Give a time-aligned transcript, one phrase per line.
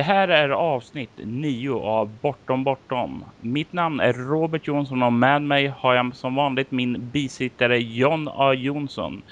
[0.00, 3.24] Det här är avsnitt 9 av Bortom Bortom.
[3.40, 8.28] Mitt namn är Robert Jonsson och med mig har jag som vanligt min bisittare John
[8.32, 8.54] A.
[8.54, 9.22] Jonsson.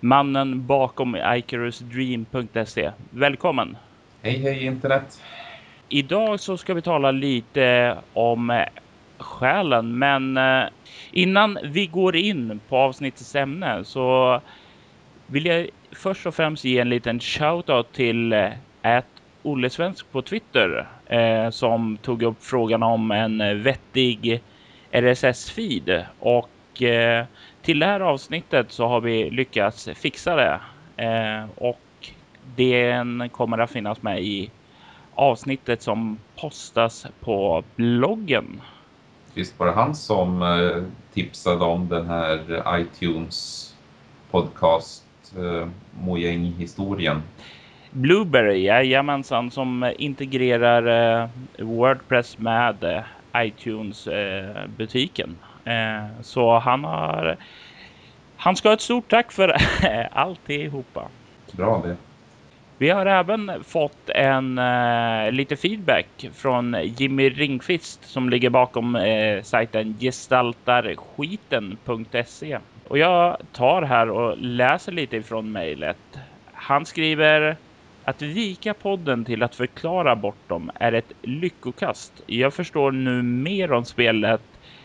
[0.00, 2.90] Mannen bakom IcarusDream.se.
[3.10, 3.76] Välkommen!
[4.22, 5.22] Hej hej internet!
[5.88, 8.64] Idag så ska vi tala lite om
[9.18, 10.64] själen men eh,
[11.12, 14.40] innan vi går in på avsnittets ämne så
[15.26, 18.52] vill jag först och främst ge en liten shoutout till att
[18.82, 19.02] eh,
[19.46, 24.42] Olle Svensk på Twitter eh, som tog upp frågan om en vettig
[24.90, 27.24] RSS-feed och eh,
[27.62, 30.60] till det här avsnittet så har vi lyckats fixa det
[31.04, 31.80] eh, och
[32.56, 34.50] den kommer att finnas med i
[35.14, 38.60] avsnittet som postas på bloggen.
[39.34, 40.82] Visst var det han som eh,
[41.14, 43.74] tipsade om den här iTunes
[44.30, 45.04] podcast
[45.36, 45.68] eh,
[46.00, 47.22] Mojäng-historien?
[47.96, 53.02] Blueberry, jajamensan, som integrerar eh, Wordpress med eh,
[53.36, 55.36] iTunes-butiken.
[55.64, 57.36] Eh, så han har...
[58.36, 59.56] Han ska ha ett stort tack för
[60.12, 61.08] alltihopa.
[61.52, 61.96] Bra det.
[62.78, 64.60] Vi har även fått en
[65.36, 68.98] lite feedback från Jimmy Ringqvist som ligger bakom
[69.42, 72.58] sajten gestaltarskiten.se.
[72.88, 76.18] Och jag tar här och läser lite ifrån mejlet.
[76.52, 77.56] Han skriver
[78.06, 82.12] att vika podden till att förklara bort dem är ett lyckokast.
[82.26, 84.40] Jag förstår nu mer om spelet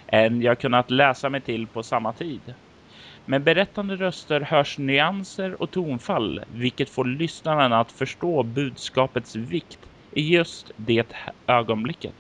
[0.08, 2.54] än jag kunnat läsa mig till på samma tid.
[3.26, 9.80] Med berättande röster hörs nyanser och tonfall, vilket får lyssnaren att förstå budskapets vikt
[10.12, 11.08] i just det
[11.48, 12.16] ögonblicket.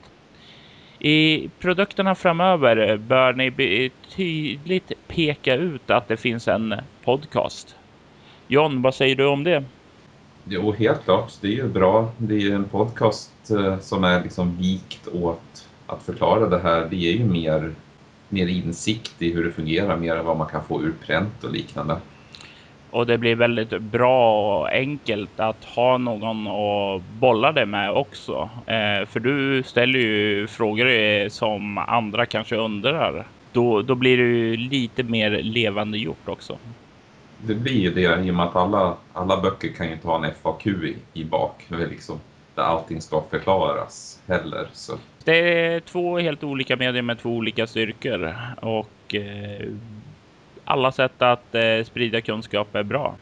[0.99, 7.75] I produkterna framöver bör ni tydligt peka ut att det finns en podcast.
[8.47, 9.63] John, vad säger du om det?
[10.45, 11.33] Jo, helt klart.
[11.41, 12.11] Det är ju bra.
[12.17, 16.87] Det är ju en podcast eh, som är liksom vikt åt att förklara det här.
[16.89, 17.73] Det ger ju mer
[18.31, 21.51] mer insikt i hur det fungerar, mer än vad man kan få ur pränt och
[21.51, 21.97] liknande.
[22.91, 28.49] Och det blir väldigt bra och enkelt att ha någon att bolla det med också.
[28.65, 33.27] Eh, för du ställer ju frågor eh, som andra kanske undrar.
[33.51, 36.57] Då, då blir det ju lite mer levande gjort också.
[37.45, 40.25] Det blir ju det i och med att alla, alla böcker kan ju inte ha
[40.25, 41.65] en FAQ i, i bak.
[41.69, 42.19] Liksom,
[42.55, 44.67] där allting ska förklaras heller.
[44.73, 44.93] Så
[45.23, 49.67] det är två helt olika medier med två olika styrkor och eh,
[50.65, 53.15] alla sätt att eh, sprida kunskap är bra.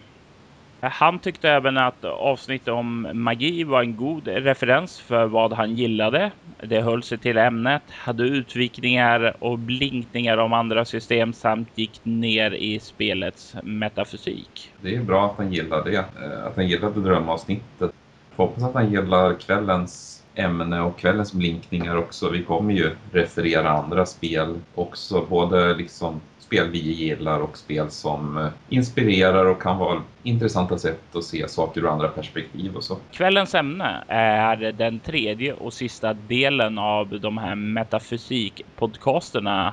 [0.82, 6.32] Han tyckte även att avsnittet om magi var en god referens för vad han gillade.
[6.64, 12.52] Det höll sig till ämnet, hade utvikningar och blinkningar om andra system samt gick ner
[12.52, 14.72] i spelets metafysik.
[14.82, 17.92] Det är bra att han gillade det, eh, att han gillade drömavsnittet.
[18.36, 22.30] Hoppas att han gillar kvällens ämne och kvällens blinkningar också.
[22.30, 28.38] Vi kommer ju referera andra spel också, både liksom spel vi gillar och spel som
[28.38, 32.98] eh, inspirerar och kan vara intressanta sätt att se saker ur andra perspektiv och så.
[33.12, 39.72] Kvällens ämne är den tredje och sista delen av de här metafysik-podcasterna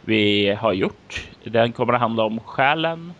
[0.00, 1.28] vi har gjort.
[1.44, 3.12] Den kommer att handla om själen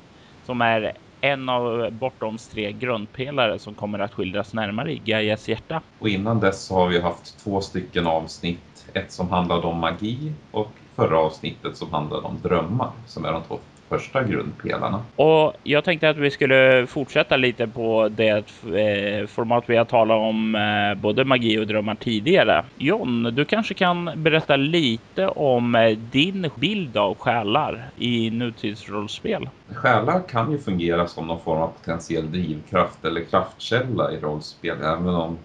[0.44, 5.82] som är en av Bortoms tre grundpelare som kommer att skildras närmare i Gaias hjärta.
[5.98, 8.86] Och innan dess har vi haft två stycken avsnitt.
[8.92, 13.42] Ett som handlade om magi och förra avsnittet som handlade om drömmar som är de
[13.42, 13.58] två
[13.88, 15.02] första grundpelarna.
[15.16, 20.18] Och jag tänkte att vi skulle fortsätta lite på det eh, format vi har talat
[20.18, 22.64] om eh, både magi och drömmar tidigare.
[22.76, 29.48] John, du kanske kan berätta lite om eh, din bild av själar i nutidsrollspel?
[29.74, 35.08] Själar kan ju fungera som någon form av potentiell drivkraft eller kraftkälla i rollspel, även
[35.08, 35.38] om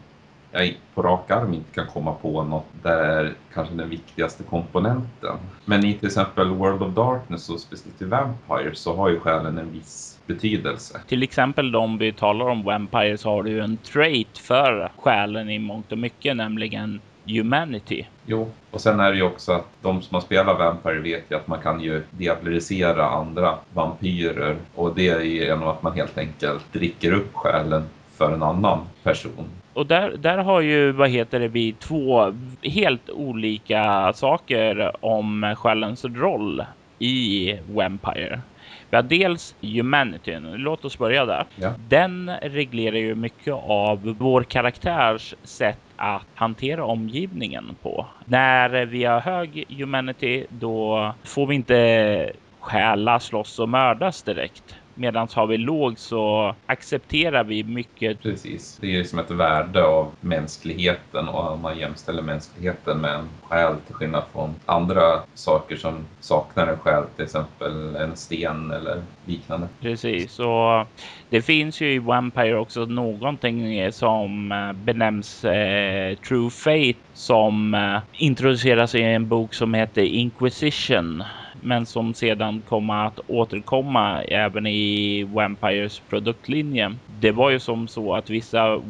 [0.51, 5.37] jag på rak arm inte kan komma på något där är kanske den viktigaste komponenten.
[5.65, 9.57] Men i till exempel World of Darkness och specifikt i Vampire så har ju själen
[9.57, 11.01] en viss betydelse.
[11.07, 15.49] Till exempel om vi talar om Vampire så har du ju en trait för själen
[15.49, 18.05] i mångt och mycket, nämligen humanity.
[18.25, 21.35] Jo, och sen är det ju också att de som har spelat Vampire vet ju
[21.35, 26.17] att man kan ju diablerisera andra vampyrer och det är ju genom att man helt
[26.17, 27.83] enkelt dricker upp själen
[28.21, 32.33] för en annan person och där, där har ju, vad heter det, vi två
[32.63, 36.65] helt olika saker om själens roll
[36.99, 38.41] i Vampire.
[38.89, 40.37] Vi har dels Humanity.
[40.39, 41.45] Låt oss börja där.
[41.55, 41.73] Ja.
[41.87, 48.05] Den reglerar ju mycket av vår karaktärs sätt att hantera omgivningen på.
[48.25, 54.75] När vi har hög Humanity, då får vi inte stjäla, slåss och mördas direkt.
[54.95, 58.21] Medan har vi låg så accepterar vi mycket.
[58.21, 58.77] Precis.
[58.81, 63.95] Det är som ett värde av mänskligheten och man jämställer mänskligheten med en själ till
[63.95, 69.67] skillnad från andra saker som saknar en själ, till exempel en sten eller liknande.
[69.79, 70.87] Precis, och
[71.29, 74.49] det finns ju i Vampire också någonting som
[74.85, 81.23] benämns eh, True Fate som eh, introduceras i en bok som heter Inquisition
[81.61, 86.95] men som sedan kommer att återkomma även i Vampires produktlinje.
[87.19, 88.81] Det var ju som så att vissa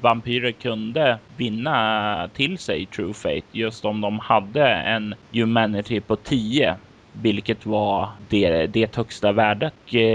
[0.00, 6.76] vampyrer kunde vinna till sig True Fate just om de hade en humanity på 10
[7.22, 9.74] vilket var det, det högsta värdet.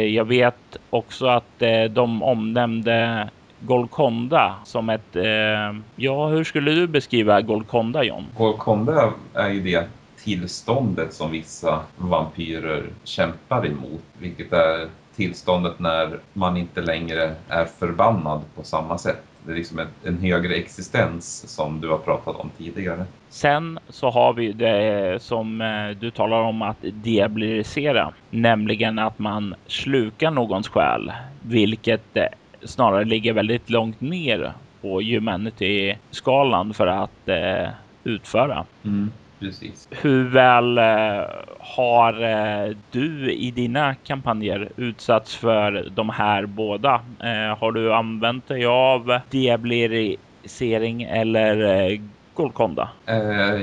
[0.09, 5.15] Jag vet också att eh, de omnämnde Golconda som ett...
[5.15, 8.25] Eh, ja, hur skulle du beskriva Golconda, John?
[8.37, 9.87] Golconda är ju det
[10.23, 18.41] tillståndet som vissa vampyrer kämpar emot, vilket är tillståndet när man inte längre är förbannad
[18.55, 19.23] på samma sätt.
[19.45, 23.05] Det är liksom en, en högre existens som du har pratat om tidigare.
[23.29, 29.55] Sen så har vi det som eh, du talar om att deabilisera, nämligen att man
[29.67, 31.11] slukar någons själ,
[31.41, 32.25] vilket eh,
[32.63, 37.69] snarare ligger väldigt långt ner på humanity-skalan för att eh,
[38.03, 38.65] utföra.
[38.83, 39.11] Mm.
[39.43, 39.87] Precis.
[39.91, 41.25] Hur väl eh,
[41.59, 47.01] har eh, du i dina kampanjer utsatts för de här båda?
[47.19, 52.01] Eh, har du använt dig av diablerisering eller
[52.33, 52.89] Golconda?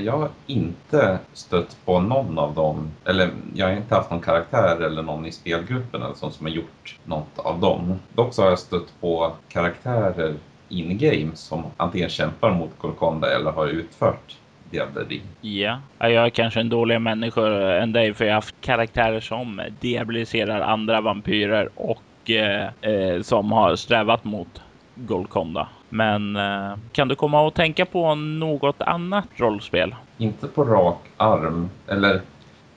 [0.04, 4.80] Jag har inte stött på någon av dem, eller jag har inte haft någon karaktär
[4.80, 7.94] eller någon i spelgruppen eller sånt som har gjort något av dem.
[8.14, 10.34] Dock så har jag stött på karaktärer
[10.68, 14.36] in-game som antingen kämpar mot Golconda eller har utfört
[14.70, 15.22] diableri.
[15.40, 17.46] Ja, jag är kanske en dåligare människa
[17.82, 23.52] än dig för jag har haft karaktärer som diaboliserar andra vampyrer och eh, eh, som
[23.52, 24.62] har strävat mot
[24.94, 25.68] Golconda.
[25.88, 29.94] Men eh, kan du komma och tänka på något annat rollspel?
[30.18, 32.20] Inte på rak arm, eller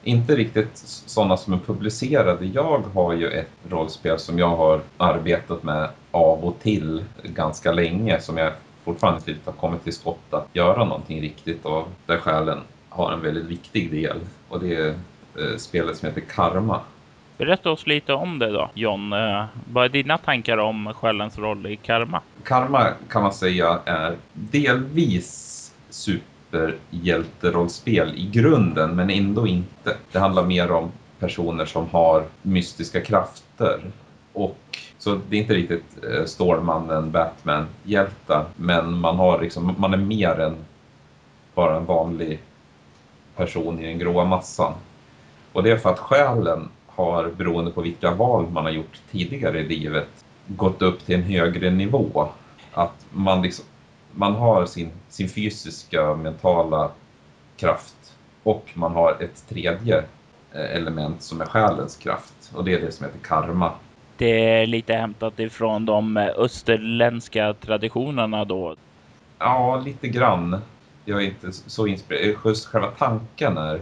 [0.03, 2.45] inte riktigt sådana som är publicerade.
[2.45, 8.19] Jag har ju ett rollspel som jag har arbetat med av och till ganska länge
[8.19, 8.53] som jag
[8.83, 12.59] fortfarande inte har kommit till skott att göra någonting riktigt och där själen
[12.89, 14.17] har en väldigt viktig del
[14.49, 14.95] och det är
[15.39, 16.81] eh, spelet som heter Karma.
[17.37, 19.13] Berätta oss lite om det då, John.
[19.13, 22.21] Eh, vad är dina tankar om själens roll i karma?
[22.43, 29.97] Karma kan man säga är delvis superhjälterollspel i grunden, men ändå inte.
[30.11, 33.79] Det handlar mer om personer som har mystiska krafter
[34.33, 38.45] och så det är inte riktigt eh, Stålmannen, Batman-hjältar.
[38.55, 40.55] Men man, har liksom, man är mer än
[41.53, 42.39] bara en vanlig
[43.35, 44.73] person i den gråa massan.
[45.53, 49.59] Och det är för att själen har, beroende på vilka val man har gjort tidigare
[49.59, 52.27] i livet, gått upp till en högre nivå.
[52.73, 53.65] Att man, liksom,
[54.11, 56.91] man har sin, sin fysiska, mentala
[57.57, 58.13] kraft
[58.43, 59.97] och man har ett tredje
[60.51, 63.71] eh, element som är själens kraft och det är det som heter karma
[64.17, 68.75] det är lite hämtat ifrån de österländska traditionerna då?
[69.39, 70.61] Ja, lite grann.
[71.05, 72.35] Jag är inte så inspirerad.
[72.45, 73.81] Just själva tanken är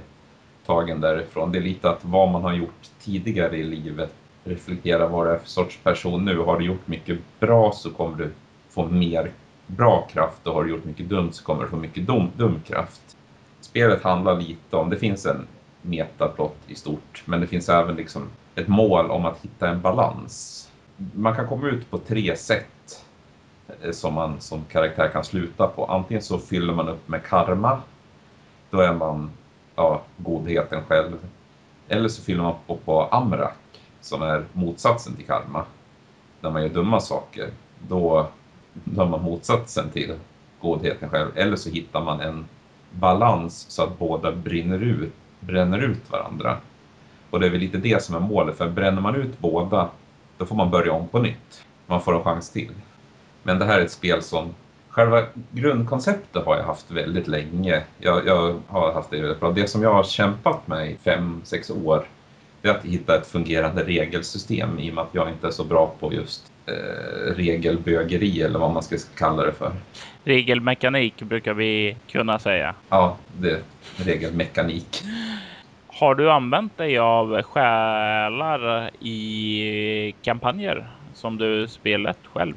[0.65, 1.51] tagen därifrån.
[1.51, 5.37] Det är lite att vad man har gjort tidigare i livet reflektera vad det är
[5.37, 6.37] för sorts person nu.
[6.37, 8.31] Har du gjort mycket bra så kommer du
[8.69, 9.31] få mer
[9.67, 12.61] bra kraft och har du gjort mycket dumt så kommer du få mycket dum, dum
[12.67, 13.01] kraft.
[13.61, 15.47] Spelet handlar lite om, det finns en
[15.81, 17.23] metaplott i stort.
[17.25, 20.57] Men det finns även liksom ett mål om att hitta en balans.
[21.13, 23.05] Man kan komma ut på tre sätt
[23.81, 25.85] eh, som man som karaktär kan sluta på.
[25.85, 27.81] Antingen så fyller man upp med karma.
[28.69, 29.31] Då är man
[29.75, 31.17] ja, godheten själv.
[31.87, 33.57] Eller så fyller man på på amrak
[34.01, 35.65] som är motsatsen till karma.
[36.41, 37.49] När man gör dumma saker.
[37.87, 38.27] Då,
[38.73, 40.15] då är man motsatsen till
[40.61, 41.31] godheten själv.
[41.35, 42.45] Eller så hittar man en
[42.91, 46.57] balans så att båda brinner ut bränner ut varandra.
[47.31, 49.89] Och det är väl lite det som är målet, för bränner man ut båda,
[50.37, 51.65] då får man börja om på nytt.
[51.87, 52.71] Man får en chans till.
[53.43, 54.55] Men det här är ett spel som,
[54.89, 57.83] själva grundkonceptet har jag haft väldigt länge.
[57.97, 59.51] Jag, jag har haft det väldigt bra.
[59.51, 62.05] Det som jag har kämpat med i fem, sex år,
[62.61, 65.63] det är att hitta ett fungerande regelsystem i och med att jag inte är så
[65.63, 69.71] bra på just eh, regelbögeri eller vad man ska kalla det för.
[70.23, 72.75] Regelmekanik brukar vi kunna säga.
[72.89, 73.61] Ja, det
[73.95, 75.03] regelmekanik.
[76.01, 82.53] Har du använt dig av själar i kampanjer som du spelat själv?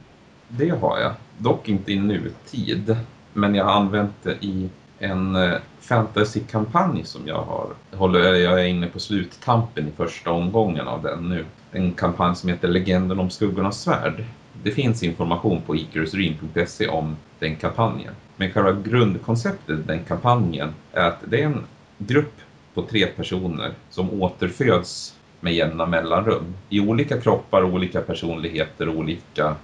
[0.49, 1.13] Det har jag.
[1.39, 2.97] Dock inte i nutid.
[3.33, 7.67] Men jag har använt det i en eh, fantasykampanj som jag har.
[7.93, 11.45] Håller, jag är inne på sluttampen i första omgången av den nu.
[11.73, 14.25] En kampanj som heter Legenden om skuggornas svärd.
[14.63, 18.15] Det finns information på icarusdream.se om den kampanjen.
[18.37, 21.65] Men själva grundkonceptet i den kampanjen är att det är en
[21.99, 22.35] grupp
[22.75, 26.55] på tre personer som återföds med jämna mellanrum.
[26.69, 29.57] I olika kroppar, olika personligheter, olika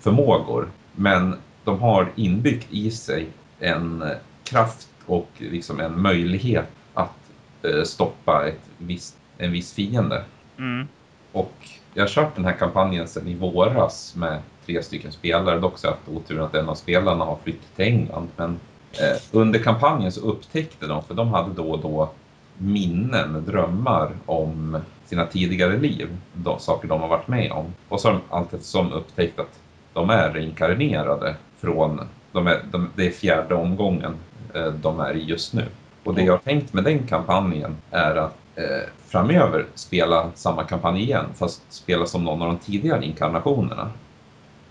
[0.00, 0.68] förmågor.
[0.92, 3.26] Men de har inbyggt i sig
[3.58, 4.04] en
[4.44, 7.30] kraft och liksom en möjlighet att
[7.62, 10.24] eh, stoppa ett visst, en viss fiende.
[10.58, 10.88] Mm.
[11.32, 11.54] Och
[11.94, 15.58] jag har kört den här kampanjen sedan i våras med tre stycken spelare.
[15.58, 18.28] Dock så haft oturen att en av spelarna har flyttat till England.
[18.36, 18.60] Men
[18.92, 22.10] eh, under kampanjen så upptäckte de, för de hade då och då
[22.58, 27.66] minnen, drömmar om sina tidigare liv, de saker de har varit med om.
[27.88, 29.60] Och så har de alltid som upptäckt att
[29.92, 32.00] de är reinkarnerade från,
[32.32, 34.14] de är, de, det är fjärde omgången
[34.54, 35.64] eh, de är i just nu.
[36.04, 41.02] Och det jag har tänkt med den kampanjen är att eh, framöver spela samma kampanj
[41.02, 43.90] igen, fast spela som någon av de tidigare inkarnationerna.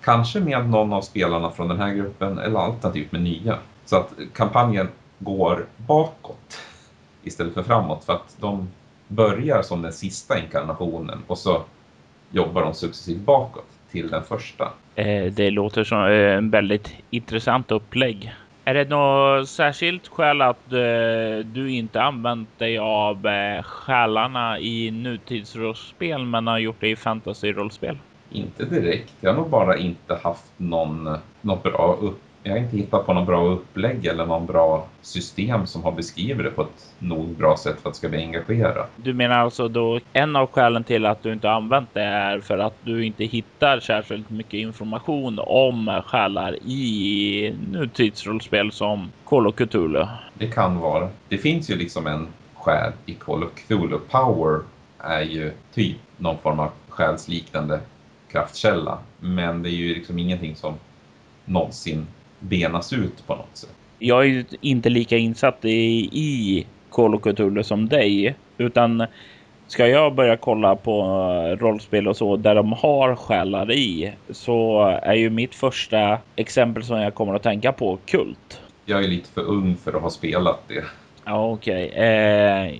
[0.04, 3.58] Kanske med någon av spelarna från den här gruppen eller alternativt med nya.
[3.86, 6.58] Så att kampanjen går bakåt
[7.24, 8.68] istället för framåt för att de
[9.08, 11.64] börjar som den sista inkarnationen och så
[12.32, 14.72] jobbar de successivt bakåt till den första.
[14.96, 18.34] Eh, det låter som eh, en väldigt intressant upplägg.
[18.66, 23.28] Är det något särskilt skäl att eh, du inte använt dig av
[23.64, 27.98] själarna i nutidsrollspel men har gjort det i fantasy-rollspel?
[28.32, 29.14] Inte direkt.
[29.22, 33.14] Jag har nog bara inte haft någon, något bra upp jag har inte hittat på
[33.14, 37.58] något bra upplägg eller någon bra system som har beskrivit det på ett nog bra
[37.58, 38.90] sätt för att det ska bli engagerat.
[38.96, 42.58] Du menar alltså då en av skälen till att du inte använt det är för
[42.58, 50.06] att du inte hittar särskilt mycket information om själar i nutidsrollspel som Call of Cthulhu?
[50.34, 51.10] Det kan vara.
[51.30, 53.98] Det finns ju liksom en själ i Call of Cthulhu.
[54.10, 54.60] Power
[54.98, 57.80] är ju typ någon form av själsliknande
[58.32, 58.98] kraftkälla.
[59.20, 60.74] Men det är ju liksom ingenting som
[61.46, 62.08] någonsin
[62.42, 63.70] benas ut på något sätt.
[64.00, 69.06] Jag är ju inte lika insatt i, i Call of Cthulhu som dig, utan
[69.68, 71.04] ska jag börja kolla på
[71.60, 76.98] rollspel och så där de har själar i så är ju mitt första exempel som
[76.98, 78.62] jag kommer att tänka på Kult.
[78.86, 80.84] Jag är lite för ung för att ha spelat det.
[81.26, 81.88] Ja, okej.
[81.88, 82.06] Okay.
[82.06, 82.76] Eh,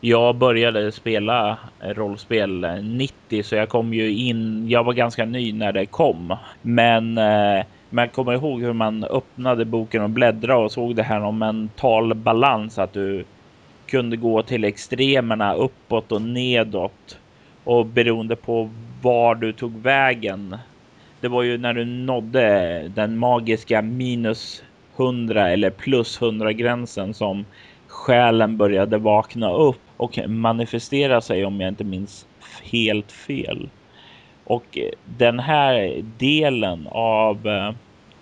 [0.00, 4.68] jag började spela rollspel 90 så jag kom ju in.
[4.68, 9.64] Jag var ganska ny när det kom, men eh, men kom ihåg hur man öppnade
[9.64, 12.78] boken och bläddrade och såg det här om mental balans.
[12.78, 13.24] Att du
[13.86, 17.18] kunde gå till extremerna uppåt och nedåt.
[17.64, 18.70] Och beroende på
[19.02, 20.56] var du tog vägen.
[21.20, 24.62] Det var ju när du nådde den magiska minus
[24.96, 27.44] 100 eller plus 100 gränsen som
[27.86, 32.26] själen började vakna upp och manifestera sig om jag inte minns
[32.62, 33.68] helt fel.
[34.44, 37.72] Och eh, den här delen av eh,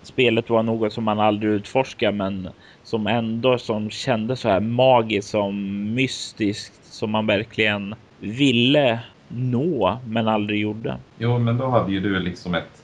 [0.01, 2.49] spelet var något som man aldrig utforskade men
[2.83, 10.27] som ändå som kändes så här magiskt som mystiskt som man verkligen ville nå men
[10.27, 10.97] aldrig gjorde.
[11.17, 12.83] Jo, men då hade ju du liksom ett,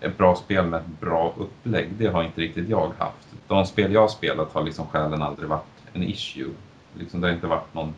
[0.00, 1.88] ett bra spel med ett bra upplägg.
[1.98, 3.28] Det har inte riktigt jag haft.
[3.48, 6.50] De spel jag spelat har liksom själen aldrig varit en issue.
[6.98, 7.94] Liksom det har inte varit någon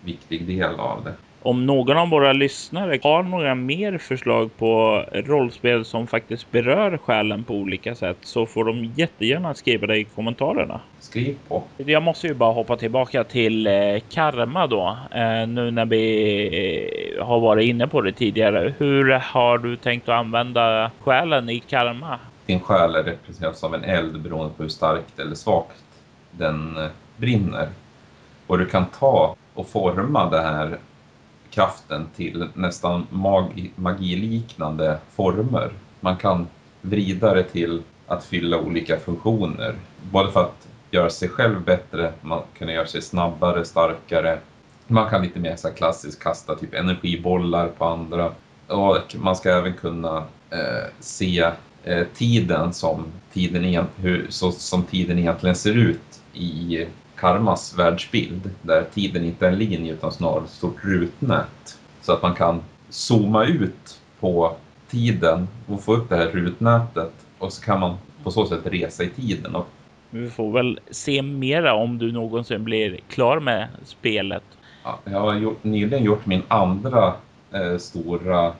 [0.00, 1.14] viktig del av det.
[1.46, 7.44] Om någon av våra lyssnare har några mer förslag på rollspel som faktiskt berör själen
[7.44, 10.80] på olika sätt så får de jättegärna skriva det i kommentarerna.
[11.00, 11.62] Skriv på.
[11.76, 13.72] Jag måste ju bara hoppa tillbaka till eh,
[14.10, 14.98] karma då.
[15.10, 18.74] Eh, nu när vi eh, har varit inne på det tidigare.
[18.78, 22.18] Hur har du tänkt att använda själen i karma?
[22.46, 25.84] Din själ är representerad som en eld beroende på hur starkt eller svagt
[26.30, 27.68] den brinner.
[28.46, 30.78] Och du kan ta och forma det här
[31.54, 35.70] kraften till nästan mag magiliknande former.
[36.00, 36.46] Man kan
[36.80, 39.74] vrida det till att fylla olika funktioner.
[40.10, 44.38] Både för att göra sig själv bättre, man kan göra sig snabbare, starkare.
[44.86, 48.32] Man kan lite mer så klassiskt kasta typ energibollar på andra.
[48.66, 51.50] Och man ska även kunna eh, se
[51.84, 58.84] eh, tiden som tiden, hur, så, som tiden egentligen ser ut i karmas världsbild där
[58.94, 61.78] tiden inte är en linje utan snarare ett stort rutnät.
[62.00, 64.56] Så att man kan zooma ut på
[64.90, 69.04] tiden och få upp det här rutnätet och så kan man på så sätt resa
[69.04, 69.54] i tiden.
[69.54, 69.66] Och...
[70.10, 74.44] Vi får väl se mera om du någonsin blir klar med spelet.
[74.84, 77.14] Ja, jag har gjort, nyligen gjort min andra
[77.52, 78.52] eh, stora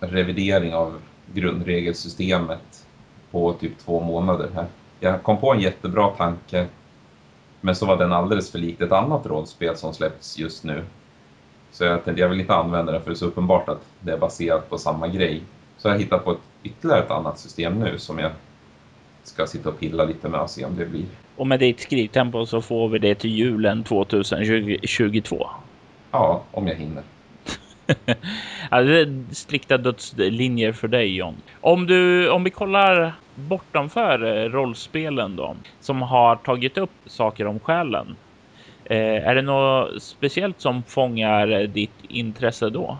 [0.00, 1.00] revidering av
[1.34, 2.86] grundregelsystemet
[3.30, 4.66] på typ två månader här.
[5.00, 6.66] Jag kom på en jättebra tanke
[7.64, 10.84] Men så var den alldeles för likt ett annat rollspel som släppts just nu.
[11.70, 14.12] Så jag tänkte jag vill inte använda den för det är så uppenbart att det
[14.12, 15.42] är baserat på samma grej.
[15.76, 18.30] Så jag har hittat på ett, ytterligare ett annat system nu som jag
[19.22, 21.04] ska sitta och pilla lite med och se om det blir.
[21.36, 25.46] Och med ditt skrivtempo så får vi det till julen 2022.
[26.10, 27.02] Ja, om jag hinner.
[28.70, 31.36] ja, det är strikta dödslinjer för dig John.
[31.60, 37.60] Om, du, om vi kollar bortanför eh, rollspelen då, som har tagit upp saker om
[37.60, 38.16] själen.
[38.84, 42.98] Eh, är det något speciellt som fångar ditt intresse då?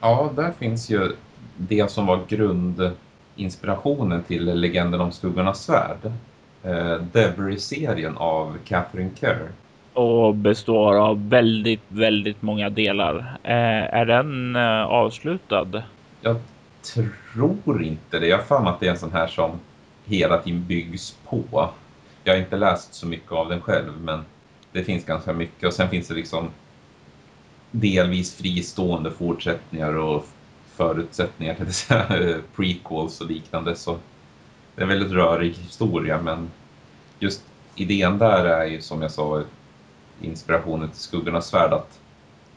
[0.00, 1.12] Ja, där finns ju
[1.56, 6.12] det som var grundinspirationen till Legenden om skuggornas svärd.
[6.62, 9.48] Eh, Devery-serien av Catherine Kerr
[9.92, 13.16] och består av väldigt, väldigt många delar.
[13.42, 15.82] Eh, är den eh, avslutad?
[16.20, 16.36] Jag
[16.82, 18.26] tror inte det.
[18.26, 19.60] Jag har för mig att det är en sån här som
[20.04, 21.70] hela tiden byggs på.
[22.24, 24.24] Jag har inte läst så mycket av den själv, men
[24.72, 25.66] det finns ganska mycket.
[25.66, 26.48] Och sen finns det liksom
[27.70, 30.26] delvis fristående fortsättningar och
[30.74, 33.76] förutsättningar till prequels och liknande.
[33.76, 33.98] Så
[34.74, 36.50] det är en väldigt rörig historia, men
[37.18, 37.42] just
[37.74, 39.42] idén där är ju som jag sa
[40.20, 42.00] inspirationen till Skuggornas svärd att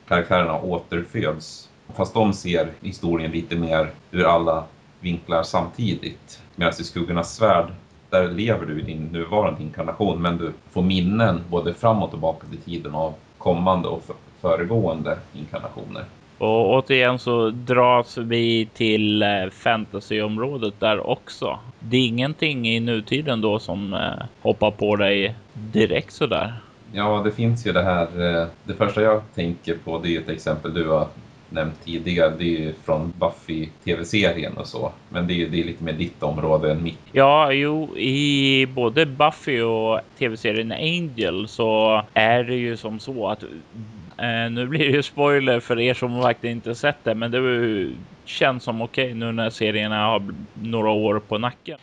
[0.08, 1.70] karaktärerna återföds.
[1.94, 4.63] Fast de ser historien lite mer ur alla
[5.00, 6.42] vinklar samtidigt.
[6.56, 7.68] Medan i Skuggornas svärd,
[8.10, 12.48] där lever du i din nuvarande inkarnation men du får minnen både fram och tillbaka
[12.48, 14.04] till tiden av kommande och
[14.42, 16.06] föregående inkarnationer.
[16.38, 21.60] Och återigen så dras vi till eh, fantasyområdet där också.
[21.80, 26.54] Det är ingenting i nutiden då som eh, hoppar på dig direkt sådär.
[26.94, 28.42] Ja, det finns ju det här.
[28.42, 31.08] Eh, det första jag tänker på det är ett exempel du har
[31.55, 32.33] nämnt tidigare.
[32.38, 34.91] Det är ju från Buffy tv-serien och så.
[35.09, 37.00] Men det är ju det är lite mer ditt område än mitt.
[37.11, 43.44] Ja, jo, i både Buffy och tv-serien Angel så är det ju som så att
[43.44, 47.89] eh, nu blir det ju spoiler för er som verkligen inte sett det, men det
[48.25, 51.77] känns som okej okay, nu när serierna har några år på nacken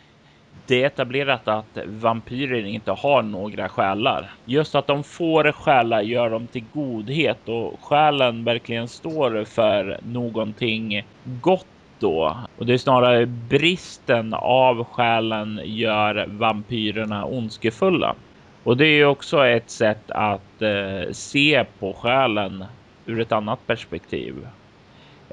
[0.67, 4.31] det är etablerat att vampyrer inte har några själar.
[4.45, 11.05] Just att de får själar gör dem till godhet och själen verkligen står för någonting
[11.41, 11.67] gott
[11.99, 12.37] då.
[12.57, 18.15] Och det är snarare bristen av själen gör vampyrerna ondskefulla.
[18.63, 22.65] Och det är också ett sätt att eh, se på själen
[23.05, 24.47] ur ett annat perspektiv.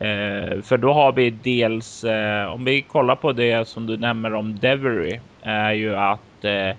[0.00, 4.34] Eh, för då har vi dels, eh, om vi kollar på det som du nämner
[4.34, 6.76] om Devery, är ju att eh,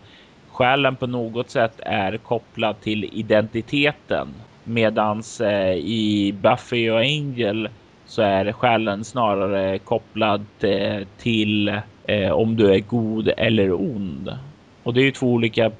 [0.49, 4.27] själen på något sätt är kopplad till identiteten.
[4.63, 7.69] Medans eh, i Buffy och Angel
[8.05, 11.67] så är själen snarare kopplad eh, till
[12.07, 14.37] eh, om du är god eller ond.
[14.83, 15.71] Och det är ju två olika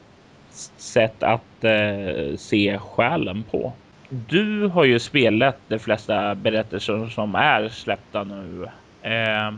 [0.77, 3.73] sätt att eh, se själen på
[4.11, 8.67] du har ju spelat de flesta berättelser som är släppta nu.
[9.01, 9.53] Eh,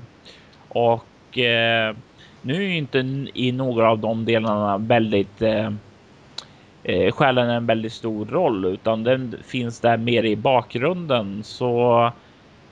[0.67, 1.95] och eh,
[2.41, 2.99] nu är ju inte
[3.33, 5.71] i några av de delarna väldigt eh,
[6.83, 11.43] eh, själen en väldigt stor roll utan den finns där mer i bakgrunden.
[11.43, 12.05] Så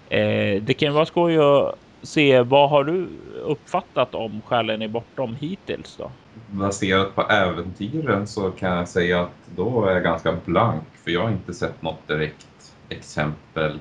[0.10, 3.08] eh, det kan vara skoj att se vad har du
[3.44, 6.12] uppfattat om själen är bortom hittills då?
[6.52, 11.22] baserat på äventyren så kan jag säga att då är jag ganska blank för jag
[11.22, 13.80] har inte sett något direkt exempel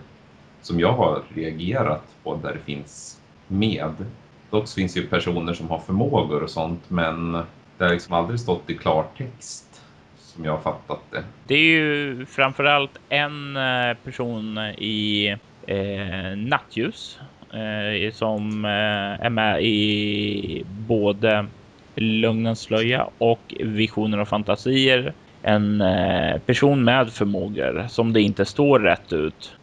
[0.62, 3.94] som jag har reagerat på där det finns med.
[4.50, 7.33] Dock finns ju personer som har förmågor och sånt men
[7.78, 9.83] det har liksom aldrig stått i klartext
[10.18, 11.24] som jag har fattat det.
[11.46, 15.28] Det är ju framförallt en eh, person i
[15.66, 17.18] eh, Nattljus
[17.52, 21.46] eh, som eh, är med i både
[21.94, 25.12] Lugnens slöja och Visioner och fantasier.
[25.42, 29.56] En eh, person med förmågor som det inte står rätt ut.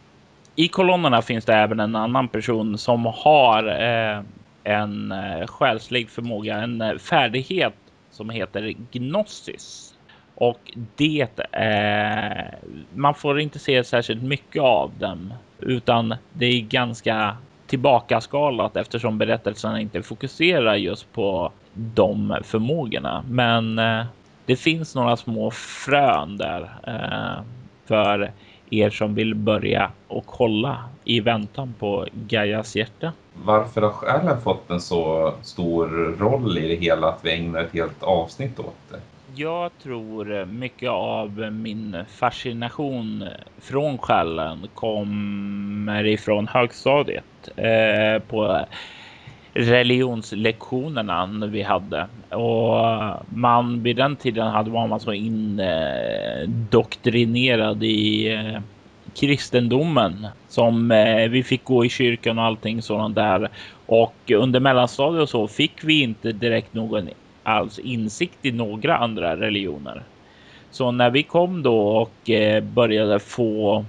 [0.55, 4.21] I kolonnerna finns det även en annan person som har eh,
[4.63, 7.73] en eh, själslig förmåga, en eh, färdighet
[8.11, 9.93] som heter Gnosis.
[10.35, 12.57] Och det är,
[12.93, 17.37] man får inte se särskilt mycket av dem, utan det är ganska
[17.67, 23.23] tillbakaskalat eftersom berättelsen inte fokuserar just på de förmågorna.
[23.29, 24.05] Men eh,
[24.45, 27.43] det finns några små frön där eh,
[27.85, 28.31] för
[28.69, 33.13] er som vill börja och kolla i väntan på Gaias hjärta.
[33.43, 35.87] Varför har själen fått en så stor
[36.19, 38.99] roll i det hela att vi ägnar ett helt avsnitt åt det?
[39.35, 43.23] Jag tror mycket av min fascination
[43.57, 47.49] från själen kommer ifrån högstadiet.
[47.55, 48.65] Eh, på
[49.53, 52.75] religionslektionerna vi hade och
[53.29, 58.61] man vid den tiden hade var man så indoktrinerad i eh,
[59.15, 63.49] kristendomen som eh, vi fick gå i kyrkan och allting sådant där.
[63.85, 67.09] Och under mellanstadiet och så fick vi inte direkt någon
[67.47, 70.03] alls insikt i några andra religioner.
[70.71, 73.85] Så när vi kom då och eh, började få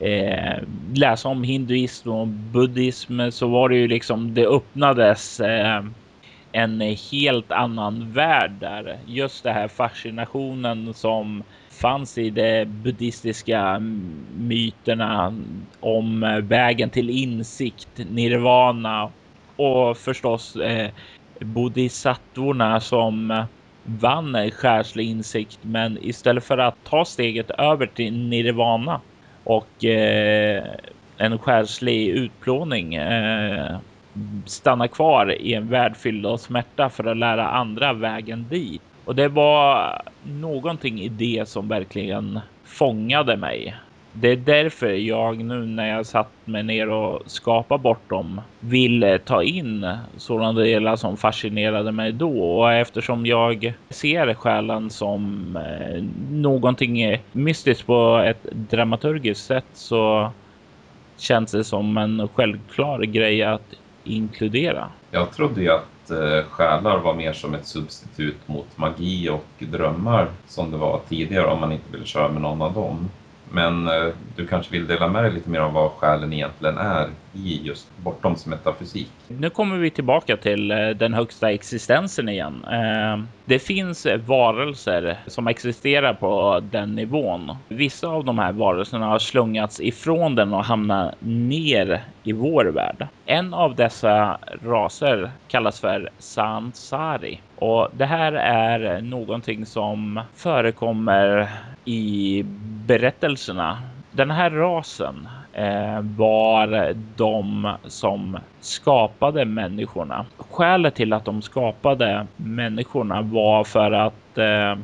[0.00, 0.62] eh,
[0.94, 5.84] läsa om hinduism och buddhism så var det ju liksom det öppnades eh,
[6.52, 6.80] en
[7.12, 8.98] helt annan värld där.
[9.06, 13.82] Just det här fascinationen som fanns i de buddhistiska
[14.38, 15.34] myterna
[15.80, 19.10] om vägen till insikt, nirvana
[19.56, 20.90] och förstås eh,
[21.44, 23.44] bodhisattvorna som eh,
[23.84, 25.58] vann själslig insikt.
[25.62, 29.00] Men istället för att ta steget över till nirvana
[29.44, 30.64] och eh,
[31.16, 33.76] en själslig utplåning eh,
[34.46, 38.82] stanna kvar i en värld fylld av smärta för att lära andra vägen dit.
[39.04, 43.74] Och det var någonting i det som verkligen fångade mig.
[44.20, 49.42] Det är därför jag nu när jag satt mig ner och skapade dem vill ta
[49.42, 52.58] in sådana delar som fascinerade mig då.
[52.58, 60.30] Och eftersom jag ser själen som eh, någonting mystiskt på ett dramaturgiskt sätt så
[61.16, 63.74] känns det som en självklar grej att
[64.04, 64.88] inkludera.
[65.10, 70.28] Jag trodde ju att eh, själar var mer som ett substitut mot magi och drömmar
[70.46, 73.10] som det var tidigare om man inte ville köra med någon av dem.
[73.54, 77.10] Men eh, du kanske vill dela med dig lite mer om vad själen egentligen är?
[77.34, 79.08] I just bortoms metafysik.
[79.28, 82.64] Nu kommer vi tillbaka till eh, den högsta existensen igen.
[82.64, 87.56] Eh, det finns varelser som existerar på den nivån.
[87.68, 93.06] Vissa av de här varelserna har slungats ifrån den och hamnat ner i vår värld.
[93.26, 101.48] En av dessa raser kallas för Sansari och det här är någonting som förekommer
[101.84, 102.42] i
[102.86, 103.82] berättelserna.
[104.10, 110.26] Den här rasen Eh, var de som skapade människorna.
[110.36, 114.76] Skälet till att de skapade människorna var för att eh,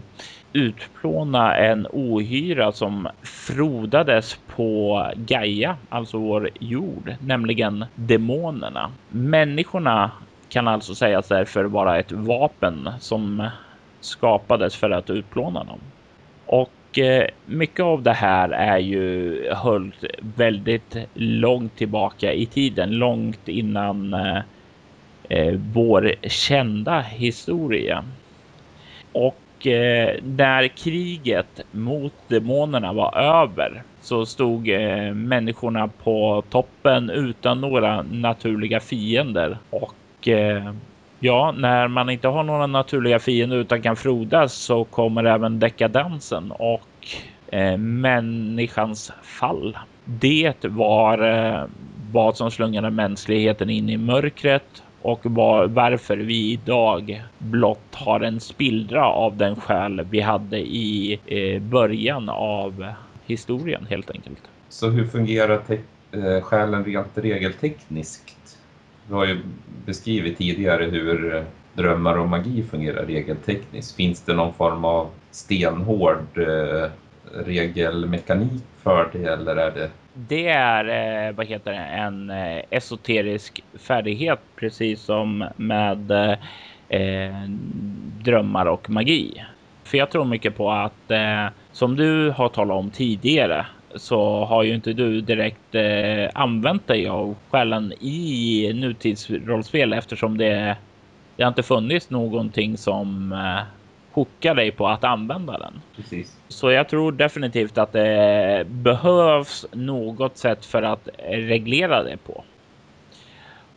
[0.52, 8.90] utplåna en ohyra som frodades på Gaia, alltså vår jord, nämligen demonerna.
[9.09, 10.11] Människorna
[10.48, 13.48] kan alltså sägas därför vara ett vapen som
[14.00, 15.80] skapades för att utplåna dem.
[16.46, 20.05] Och Eh, mycket av det här är ju höllt
[20.37, 24.38] väldigt långt tillbaka i tiden, långt innan eh,
[25.29, 28.05] eh, vår kända historia.
[29.12, 37.61] Och eh, när kriget mot demonerna var över så stod eh, människorna på toppen utan
[37.61, 40.74] några naturliga fiender och eh,
[41.22, 46.52] Ja, när man inte har några naturliga fiender utan kan frodas så kommer även dekadensen
[46.52, 47.09] och
[47.48, 49.78] eh, människans fall.
[50.04, 51.64] Det var eh,
[52.12, 58.40] vad som slungade mänskligheten in i mörkret och var, varför vi idag blott har en
[58.40, 62.92] spillra av den själ vi hade i eh, början av
[63.26, 64.42] historien helt enkelt.
[64.68, 65.61] Så hur fungerar
[66.12, 68.39] eh, själen rent regeltekniskt?
[69.10, 69.38] Du har ju
[69.86, 71.42] beskrivit tidigare hur eh,
[71.74, 73.96] drömmar och magi fungerar regeltekniskt.
[73.96, 76.90] Finns det någon form av stenhård eh,
[77.46, 79.90] regelmekanik för det eller är det?
[80.14, 80.84] Det är
[81.28, 86.36] eh, vad heter det, en eh, esoterisk färdighet precis som med eh,
[86.88, 87.48] eh
[88.18, 89.44] drömmar och magi.
[89.84, 94.62] För jag tror mycket på att eh, som du har talat om tidigare så har
[94.62, 100.76] ju inte du direkt eh, använt dig av själen i nutidsrollspel eftersom det,
[101.37, 103.62] det har inte funnits någonting som eh,
[104.12, 105.81] hookar dig på att använda den.
[105.96, 106.38] Precis.
[106.48, 112.44] Så jag tror definitivt att det behövs något sätt för att reglera det på.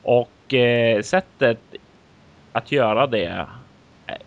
[0.04, 1.60] Och eh, sättet
[2.52, 3.46] att göra det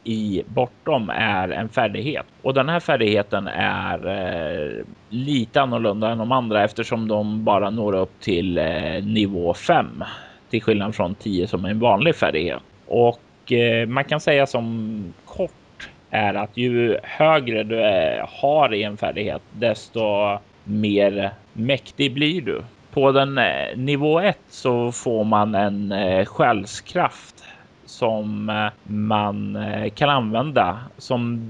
[0.05, 6.33] i bortom är en färdighet och den här färdigheten är eh, lite annorlunda än de
[6.33, 10.05] andra eftersom de bara når upp till eh, nivå 5
[10.51, 12.63] till skillnad från 10 som är en vanlig färdighet.
[12.87, 18.83] Och eh, man kan säga som kort är att ju högre du är, har i
[18.83, 22.63] en färdighet, desto mer mäktig blir du.
[22.93, 27.45] På den eh, nivå 1 så får man en eh, själskraft
[27.87, 31.41] som eh, man eh, kan använda som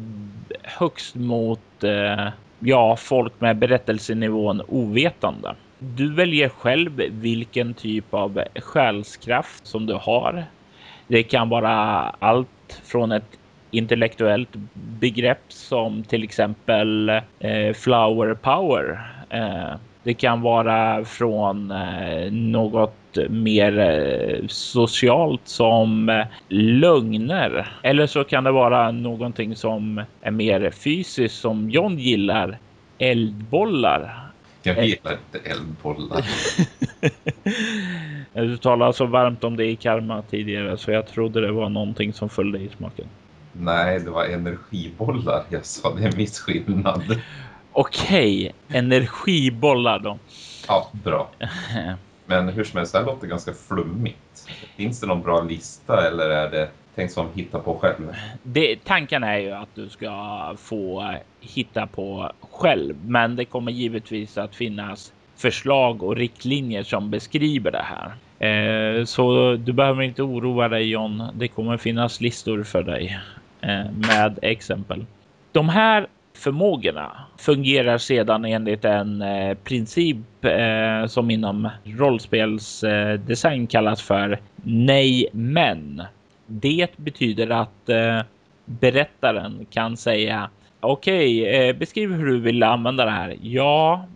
[0.63, 5.55] högst mot eh, ja, folk med berättelsenivån ovetande.
[5.79, 10.45] Du väljer själv vilken typ av själskraft som du har.
[11.09, 11.75] Det kan vara
[12.19, 13.39] allt från ett
[13.71, 14.49] intellektuellt
[15.01, 19.11] begrepp som till exempel eh, flower power.
[19.31, 22.95] Eh, det kan vara från eh, något
[23.29, 27.79] mer eh, socialt som eh, lögner.
[27.83, 32.59] Eller så kan det vara någonting som är mer fysiskt som John gillar.
[32.99, 34.31] Eldbollar.
[34.63, 36.25] Jag gillar inte eldbollar.
[38.47, 42.13] du talade så varmt om det i Karma tidigare så jag trodde det var någonting
[42.13, 43.07] som följde i smaken.
[43.53, 45.95] Nej, det var energibollar jag sa.
[45.95, 47.21] Det är en viss skillnad.
[47.73, 50.19] Okej, energibollar då.
[50.69, 51.31] Ja, bra.
[52.27, 54.49] Men hur som helst, det här låter ganska flummigt.
[54.77, 58.13] Finns det någon bra lista eller är det tänkt som hitta på själv?
[58.43, 64.39] Det, tanken är ju att du ska få hitta på själv, men det kommer givetvis
[64.39, 68.13] att finnas förslag och riktlinjer som beskriver det här.
[68.39, 71.23] Eh, så du behöver inte oroa dig John.
[71.35, 73.19] Det kommer finnas listor för dig
[73.61, 75.07] eh, med exempel.
[75.53, 76.07] De här
[76.37, 85.29] förmågorna fungerar sedan enligt en eh, princip eh, som inom rollspelsdesign eh, kallas för nej
[85.33, 86.03] men.
[86.47, 87.91] Det betyder att
[88.65, 93.37] berättaren kan säga okej, okay, beskriv hur du vill använda det här.
[93.43, 94.07] Ja,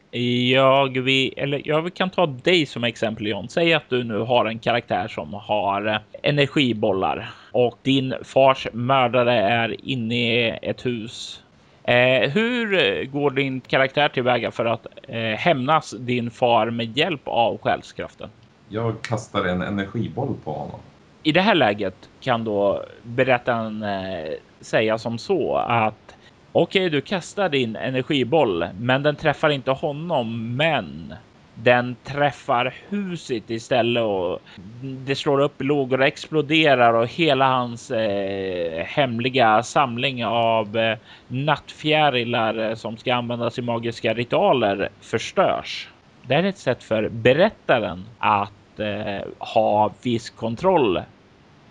[0.51, 3.49] jag vill, eller jag kan ta dig som exempel John.
[3.49, 9.89] Säg att du nu har en karaktär som har energibollar och din fars mördare är
[9.89, 11.43] inne i ett hus
[11.85, 17.59] Eh, hur går din karaktär tillväga för att eh, hämnas din far med hjälp av
[17.59, 18.29] själskraften?
[18.69, 20.81] Jag kastar en energiboll på honom.
[21.23, 26.17] I det här läget kan då berättaren eh, säga som så att
[26.53, 30.57] okej, okay, du kastar din energiboll, men den träffar inte honom.
[30.57, 31.15] Men
[31.63, 34.41] den träffar huset istället och
[34.83, 40.99] det slår upp i lågor och exploderar och hela hans eh, hemliga samling av eh,
[41.29, 45.89] nattfjärilar eh, som ska användas i magiska ritualer förstörs.
[46.23, 51.01] Det är ett sätt för berättaren att eh, ha viss kontroll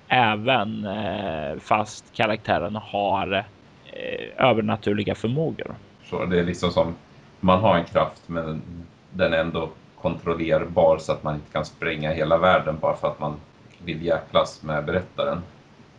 [0.07, 3.45] även eh, fast karaktären har
[3.85, 5.75] eh, övernaturliga förmågor.
[6.03, 6.95] Så det är liksom som
[7.39, 8.61] man har en kraft men
[9.11, 9.69] den är ändå
[10.01, 13.35] kontrollerbar så att man inte kan spränga hela världen bara för att man
[13.85, 15.41] vill jäklas med berättaren.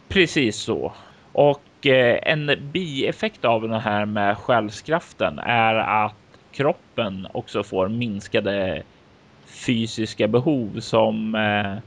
[0.09, 0.93] Precis så.
[1.33, 6.15] Och eh, en bieffekt av den här med själskraften är att
[6.53, 8.83] kroppen också får minskade
[9.47, 11.83] fysiska behov som eh,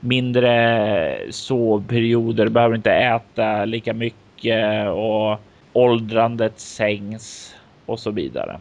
[0.00, 5.40] mindre sovperioder, behöver inte äta lika mycket och
[5.72, 7.54] åldrandet sänks
[7.86, 8.58] och så vidare.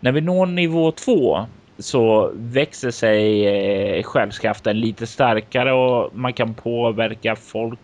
[0.00, 1.46] När vi når nivå 2
[1.78, 7.78] så växer sig eh, själskraften lite starkare och man kan påverka folk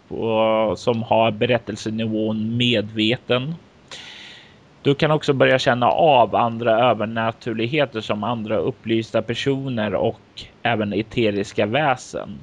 [0.77, 3.55] som har berättelsenivån medveten.
[4.83, 10.21] Du kan också börja känna av andra övernaturligheter som andra upplysta personer och
[10.63, 12.39] även eteriska väsen.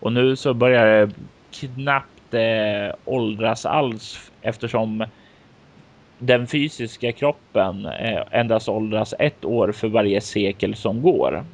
[0.00, 1.12] Och nu så börjar det
[1.52, 5.04] knappt eh, åldras alls eftersom
[6.18, 11.44] den fysiska kroppen eh, endast åldras ett år för varje sekel som går.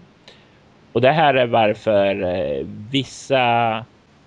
[0.92, 3.84] Och det här är varför eh, vissa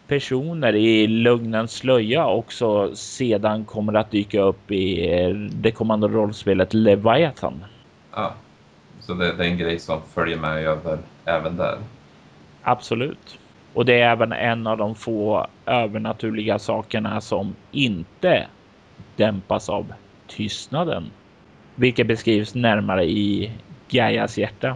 [0.08, 6.74] personer i lugnens slöja också sedan kommer att dyka upp i eh, det kommande rollspelet
[6.74, 7.66] Leviathan.
[8.16, 8.34] Ja,
[9.00, 11.78] så det, det är en grej som följer med över även där.
[12.62, 13.40] Absolut.
[13.74, 18.48] Och det är även en av de få övernaturliga sakerna som inte
[19.16, 19.94] dämpas av
[20.36, 21.12] tystnaden,
[21.76, 23.52] vilket beskrivs närmare i
[23.90, 24.76] Gaias hjärta.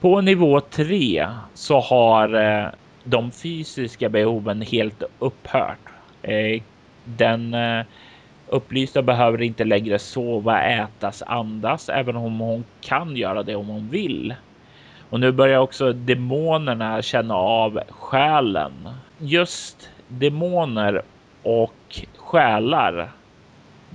[0.00, 2.68] På nivå 3 så har eh,
[3.04, 5.78] de fysiska behoven helt upphört.
[6.22, 6.62] Eh,
[7.04, 7.84] den eh,
[8.48, 13.88] upplysta behöver inte längre sova, ätas, andas, även om hon kan göra det om hon
[13.88, 14.34] vill.
[15.10, 18.72] Och nu börjar också demonerna känna av själen.
[19.18, 21.02] Just demoner
[21.42, 23.10] och själar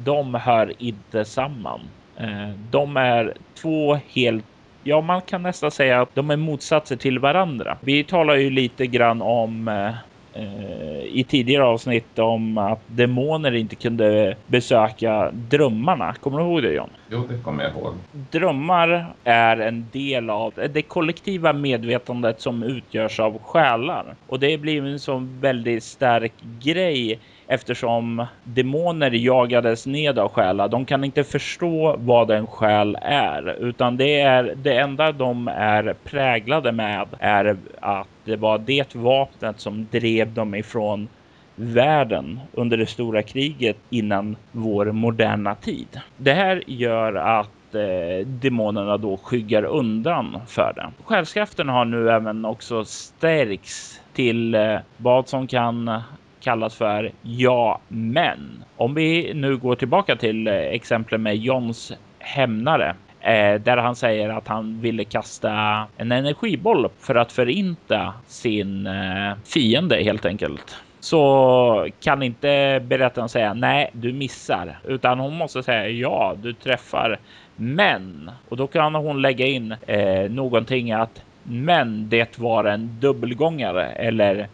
[0.04, 1.80] de hör inte samman.
[2.18, 4.46] Eh, de är två helt
[4.88, 7.78] Ja, man kan nästan säga att de är motsatser till varandra.
[7.82, 9.88] Vi talar ju lite grann om eh,
[10.34, 16.14] eh, i tidigare avsnitt om att demoner inte kunde besöka drömmarna.
[16.14, 16.90] Kommer du ihåg det John?
[17.10, 17.94] Jo, det kommer jag ihåg.
[18.12, 24.86] Drömmar är en del av det kollektiva medvetandet som utgörs av själar och det blir
[24.86, 30.68] en sån väldigt stark grej eftersom demoner jagades ned av själar.
[30.68, 35.96] De kan inte förstå vad en själ är, utan det är det enda de är
[36.04, 41.08] präglade med är att det var det vapnet som drev dem ifrån
[41.56, 45.88] världen under det stora kriget innan vår moderna tid.
[46.18, 50.90] Det här gör att eh, demonerna då skyggar undan för det.
[51.04, 56.02] Själskraften har nu även också stärks till eh, vad som kan
[56.48, 58.64] kallas för ja, men.
[58.78, 64.30] Om vi nu går tillbaka till eh, exemplet med Johns hämnare eh, där han säger
[64.30, 65.52] att han ville kasta
[65.98, 73.54] en energiboll för att förinta sin eh, fiende helt enkelt så kan inte berättaren säga
[73.54, 77.20] nej, du missar, utan hon måste säga ja, du träffar.
[77.56, 83.86] Men och då kan hon lägga in eh, någonting att men det var en dubbelgångare
[83.86, 84.48] eller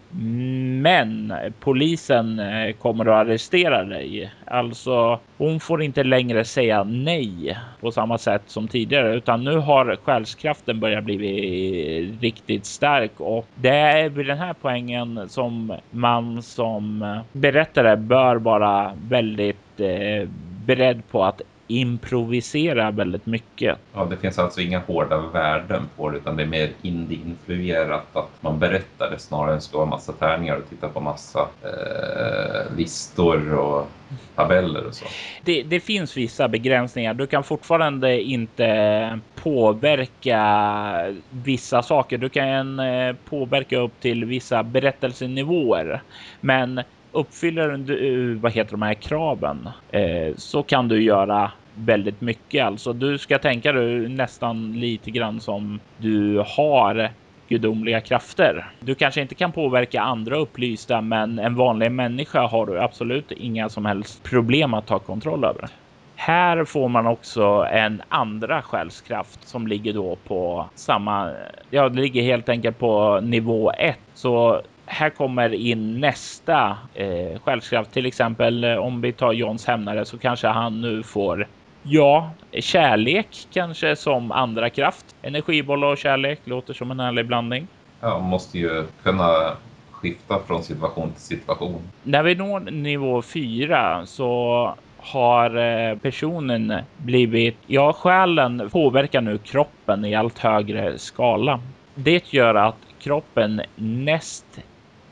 [0.84, 4.32] men polisen eh, kommer att arrestera dig.
[4.46, 9.98] Alltså hon får inte längre säga nej på samma sätt som tidigare utan nu har
[10.04, 17.22] själskraften börjat bli riktigt stark och det är vid den här poängen som man som
[17.32, 20.30] berättare bör vara väldigt eh,
[20.66, 23.78] beredd på att improvisera väldigt mycket.
[23.94, 28.30] Ja, det finns alltså inga hårda värden på det utan det är mer indie-influerat att
[28.42, 33.88] man berättar det snarare än slå massa tärningar och titta på massa eh, listor och
[34.36, 35.06] tabeller och så.
[35.44, 37.14] Det, det, finns vissa begränsningar.
[37.14, 42.18] Du kan fortfarande inte påverka vissa saker.
[42.18, 46.02] Du kan eh, påverka upp till vissa berättelsenivåer,
[46.42, 46.82] men
[47.14, 52.66] uppfyller du vad heter de här kraven eh, så kan du göra väldigt mycket.
[52.66, 57.10] Alltså du ska tänka dig nästan lite grann som du har
[57.48, 58.72] gudomliga krafter.
[58.80, 63.70] Du kanske inte kan påverka andra upplysta, men en vanlig människa har du absolut inga
[63.70, 65.70] som helst problem att ta kontroll över.
[66.16, 71.32] Här får man också en andra själskraft som ligger då på samma.
[71.70, 73.98] Ja, det ligger helt enkelt på nivå 1.
[74.14, 77.92] Så här kommer in nästa eh, själskraft.
[77.92, 81.48] Till exempel eh, om vi tar Johns hämnare så kanske han nu får
[81.86, 85.16] Ja, kärlek kanske som andra kraft.
[85.22, 87.68] Energiboll och kärlek låter som en härlig blandning.
[88.02, 89.58] Ja, man måste ju kunna
[89.92, 91.82] skifta från situation till situation.
[92.04, 100.06] När vi når nivå 4 så har eh, personen blivit, ja själen påverkar nu kroppen
[100.06, 101.60] i allt högre skala.
[101.96, 104.46] Det gör att kroppen näst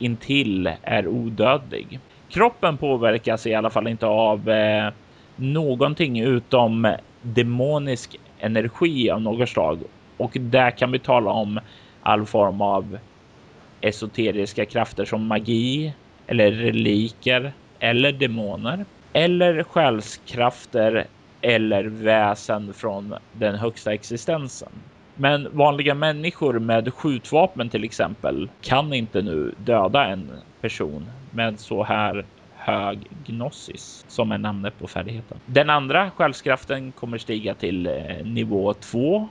[0.04, 2.00] intill är odödlig.
[2.28, 4.92] Kroppen påverkas i alla fall inte av eh,
[5.36, 9.78] någonting utom demonisk energi av något slag.
[10.16, 11.60] Och där kan vi tala om
[12.02, 12.98] all form av
[13.80, 15.94] esoteriska krafter som magi
[16.26, 21.06] eller reliker eller demoner eller själskrafter
[21.40, 24.72] eller väsen från den högsta existensen.
[25.14, 31.84] Men vanliga människor med skjutvapen till exempel kan inte nu döda en person med så
[31.84, 35.38] här hög gnosis som är namnet på färdigheten.
[35.46, 37.92] Den andra själskraften kommer stiga till eh,
[38.24, 39.28] nivå 2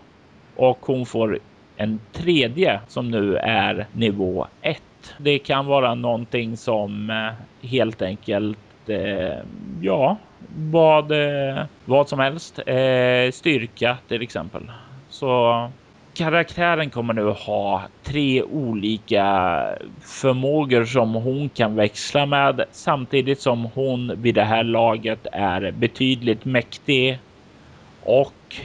[0.55, 1.39] och hon får
[1.77, 4.81] en tredje som nu är nivå 1.
[5.17, 9.37] Det kan vara någonting som eh, helt enkelt eh,
[9.81, 10.17] ja,
[10.55, 11.11] vad,
[11.85, 12.59] vad som helst.
[13.31, 14.61] styrka till exempel.
[15.21, 15.69] Så
[16.13, 19.65] karaktären kommer nu ha tre olika
[20.01, 26.45] förmågor som hon kan växla med samtidigt som hon vid det här laget är betydligt
[26.45, 27.19] mäktig
[28.03, 28.55] och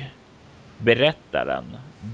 [0.79, 1.65] berättaren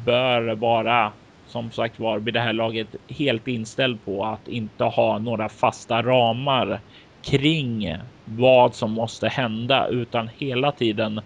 [0.04, 1.12] bör vara
[1.46, 6.02] som sagt var vid det här laget helt inställd på att inte ha några fasta
[6.02, 6.80] ramar
[7.22, 11.20] kring vad som måste hända utan hela tiden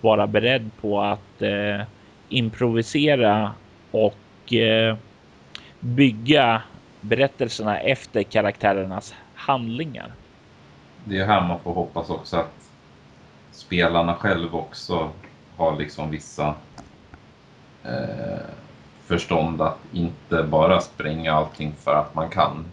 [0.00, 1.80] vara beredd på att eh,
[2.28, 3.52] improvisera
[3.90, 4.96] och eh,
[5.80, 6.62] bygga
[7.00, 10.12] berättelserna efter karaktärernas handlingar.
[11.04, 12.70] Det är här man får hoppas också att
[13.52, 15.10] spelarna själva också
[15.56, 16.54] har liksom vissa
[17.84, 18.46] eh,
[19.06, 22.64] förstånd att inte bara spränga allting för att man kan.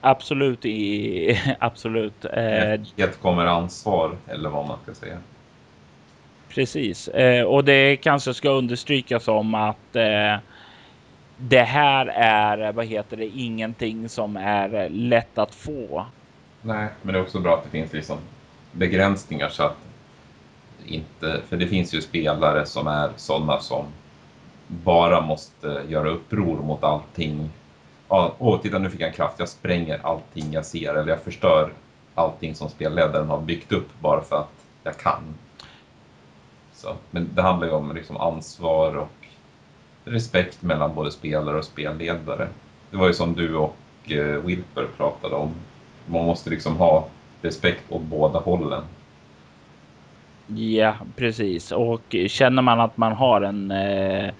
[0.00, 2.24] Absolut, i, absolut.
[2.24, 5.18] Eh, Ett kommer ansvar eller vad man ska säga.
[6.54, 10.36] Precis, eh, och det kanske ska understrykas om att eh,
[11.36, 16.06] det här är, vad heter det, ingenting som är lätt att få.
[16.62, 18.18] Nej, men det är också bra att det finns liksom
[18.72, 19.76] begränsningar så att
[20.86, 23.84] inte, för det finns ju spelare som är sådana som
[24.66, 27.50] bara måste göra uppror mot allting.
[28.08, 31.22] Ja, åh, titta nu fick jag en kraft, jag spränger allting jag ser eller jag
[31.22, 31.72] förstör
[32.14, 34.52] allting som spelledaren har byggt upp bara för att
[34.84, 35.34] jag kan.
[36.82, 39.26] Så, men det handlar ju om liksom ansvar och
[40.04, 42.48] respekt mellan både spelare och spelledare.
[42.90, 45.50] Det var ju som du och eh, Wilper pratade om.
[46.06, 47.08] Man måste liksom ha
[47.42, 48.82] respekt åt båda hållen.
[50.46, 51.72] Ja, precis.
[51.72, 54.34] Och känner man att man har en eh,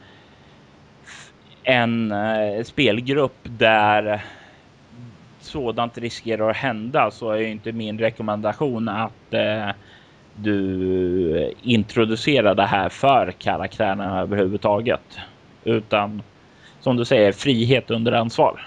[1.64, 4.24] en eh, spelgrupp där
[5.40, 9.68] sådant riskerar att hända så är inte min rekommendation att eh,
[10.36, 15.18] du eh, introducerar det här för karaktärerna överhuvudtaget.
[15.64, 16.22] Utan
[16.80, 18.66] som du säger, frihet under ansvar.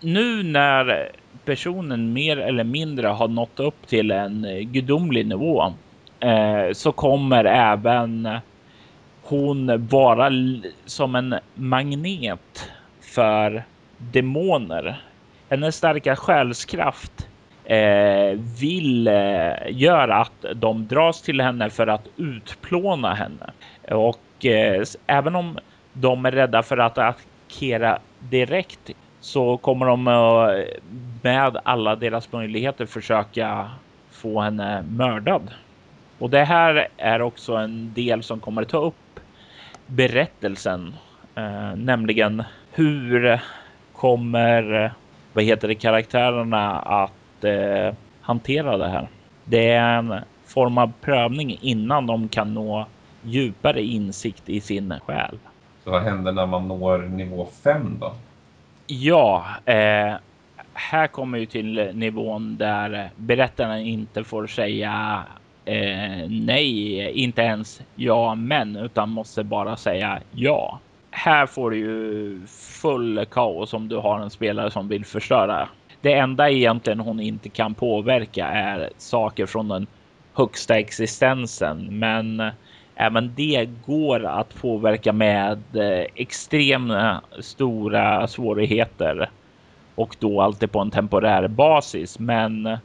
[0.00, 1.10] Nu när
[1.44, 5.74] personen mer eller mindre har nått upp till en eh, gudomlig nivå
[6.20, 8.28] eh, så kommer även
[9.22, 10.30] hon vara
[10.86, 13.64] som en magnet för
[13.98, 15.02] demoner.
[15.48, 17.28] Hennes starka själskraft
[17.70, 23.50] Eh, vill eh, göra att de dras till henne för att utplåna henne.
[23.90, 25.58] Och eh, även om
[25.92, 28.90] de är rädda för att attackera direkt
[29.20, 30.64] så kommer de eh,
[31.22, 33.70] med alla deras möjligheter försöka
[34.10, 35.50] få henne mördad.
[36.18, 39.20] Och det här är också en del som kommer ta upp
[39.86, 40.94] berättelsen,
[41.34, 42.42] eh, nämligen
[42.72, 43.40] hur
[43.92, 44.92] kommer
[45.32, 47.12] vad heter det karaktärerna att
[47.44, 49.08] eh, hantera det här?
[49.44, 50.14] Det är en
[50.46, 52.86] form av prövning innan de kan nå
[53.22, 55.38] djupare insikt i sin själ.
[55.84, 58.12] Så vad händer när man når nivå 5 då?
[58.86, 60.14] Ja, eh,
[60.74, 65.22] här kommer ju till nivån där berättaren inte får säga
[65.64, 70.78] eh, nej, inte ens ja, men utan måste bara säga ja.
[71.10, 75.68] Här får du ju full kaos om du har en spelare som vill förstöra.
[76.00, 79.86] Det enda egentligen hon inte kan påverka är saker från den
[80.34, 82.52] högsta existensen, men eh,
[82.94, 89.30] även det går att påverka med eh, extremt extrema stora svårigheter
[89.94, 92.18] och då alltid på en temporär basis.
[92.18, 92.78] Men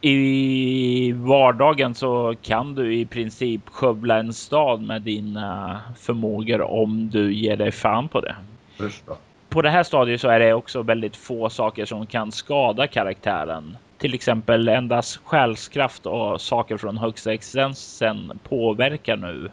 [0.00, 7.34] i vardagen så kan du i princip skövla en stad med dina förmågor om du
[7.34, 8.36] ger dig fan på det.
[8.76, 9.16] Förstå.
[9.52, 13.76] På det här stadiet så är det också väldigt få saker som kan skada karaktären.
[13.98, 19.50] Till exempel endast själskraft och saker från högsta existensen påverkar nu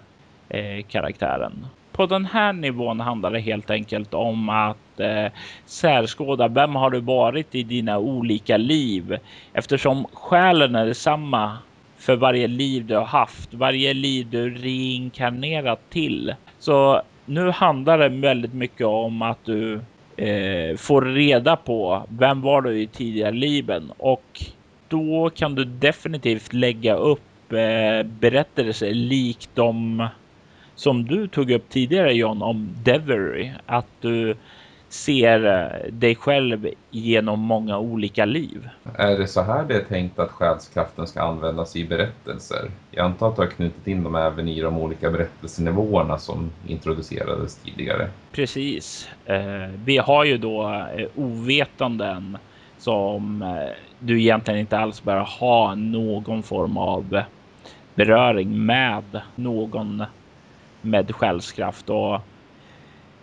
[0.50, 1.66] eh, karaktären.
[1.91, 5.26] På den här nivån handlar det helt enkelt om att eh,
[5.66, 9.18] särskåda vem har du varit i dina olika liv
[9.54, 11.58] eftersom själen är detsamma
[11.97, 16.36] för varje liv du har haft, varje liv du reinkarnerat till.
[16.60, 19.73] Så nu handlar det väldigt mycket om att du
[20.17, 23.91] eh, får reda på vem var du i tidigare liven.
[23.97, 24.43] Och
[24.88, 30.07] då kan du definitivt lägga upp eh, berättelser likt de
[30.75, 34.36] som du tog upp tidigare John om Devery, att du
[34.90, 38.70] ser eh, dig själv genom många olika liv.
[38.96, 42.72] Är det så här det är tänkt att själskraften ska användas i berättelser?
[42.92, 47.56] Jag antar att du har knutit in dem även i de olika berättelsenivåerna som introducerades
[47.56, 48.10] tidigare.
[48.32, 49.10] Precis.
[49.26, 52.38] Eh, vi har ju då eh, ovetanden
[52.78, 53.46] som
[54.00, 57.22] du egentligen inte alls bör ha någon form av
[57.96, 60.04] beröring med någon
[60.82, 62.22] med själskraft och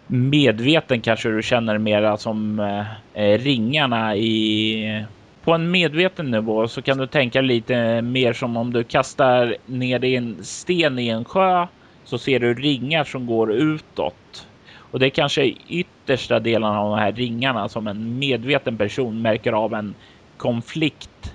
[0.07, 5.05] medveten kanske du känner mera som eh, eh, ringarna i
[5.45, 10.05] på en medveten nivå så kan du tänka lite mer som om du kastar ner
[10.05, 11.67] en sten i en sjö
[12.05, 14.47] så ser du ringar som går utåt.
[14.79, 19.53] Och det är kanske yttersta delarna av de här ringarna som en medveten person märker
[19.53, 19.95] av en
[20.37, 21.35] konflikt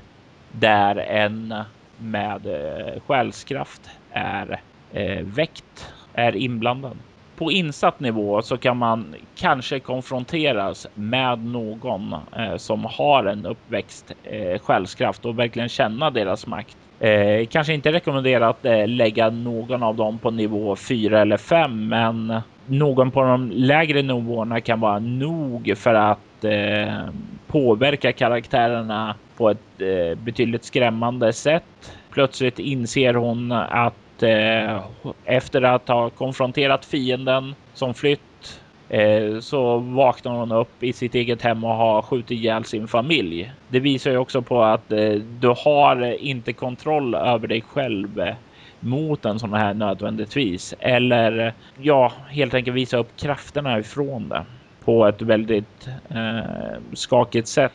[0.51, 1.53] där en
[1.97, 4.61] med eh, själskraft är
[4.93, 6.97] eh, väckt är inblandad.
[7.42, 14.12] På insatt nivå så kan man kanske konfronteras med någon eh, som har en uppväxt
[14.24, 16.78] eh, själskraft och verkligen känna deras makt.
[17.00, 21.88] Eh, kanske inte rekommendera att eh, lägga någon av dem på nivå 4 eller 5,
[21.88, 27.06] men någon på de lägre nivåerna kan vara nog för att eh,
[27.48, 31.94] påverka karaktärerna på ett eh, betydligt skrämmande sätt.
[32.12, 34.82] Plötsligt inser hon att eh,
[35.26, 41.41] efter att ha konfronterat fienden som flytt eh, så vaknar hon upp i sitt eget
[41.41, 43.51] hem och har skjutit ihjäl sin familj.
[43.67, 48.36] Det visar ju också på att eh, du har inte kontroll över dig själv eh,
[48.80, 50.74] mot en sån här nödvändigtvis.
[50.80, 54.45] Eller ja, helt enkelt visa upp krafterna ifrån det
[54.86, 57.74] på ett väldigt eh, skakigt sätt.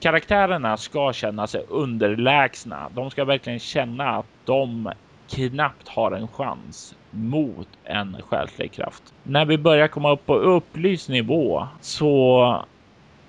[0.00, 2.88] karaktärerna ska känna sig underlägsna.
[2.94, 4.92] De ska verkligen känna att de
[5.28, 9.02] knappt har en chans mot en själslig kraft.
[9.22, 12.64] När vi börjar komma upp på upplyst nivå så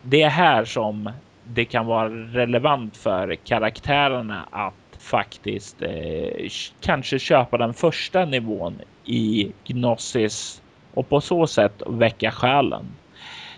[0.02, 1.12] det är här som
[1.44, 6.50] det kan vara relevant för karaktärerna att faktiskt eh,
[6.82, 10.62] kanske köpa den första nivån i Gnosis
[10.94, 12.86] och på så sätt väcka själen.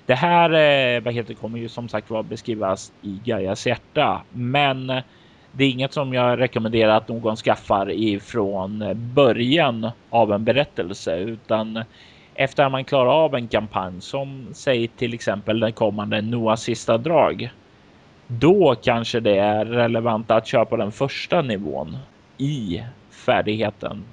[0.05, 5.01] Det här eh, vad heter, kommer ju som sagt var beskrivas i Gaias hjärta, men
[5.51, 11.83] det är inget som jag rekommenderar att någon skaffar ifrån början av en berättelse, utan
[12.35, 16.97] efter att man klarar av en kampanj som säg till exempel den kommande Noahs sista
[16.97, 17.49] drag.
[18.27, 21.97] Då kanske det är relevant att köpa den första nivån
[22.37, 24.03] i färdigheten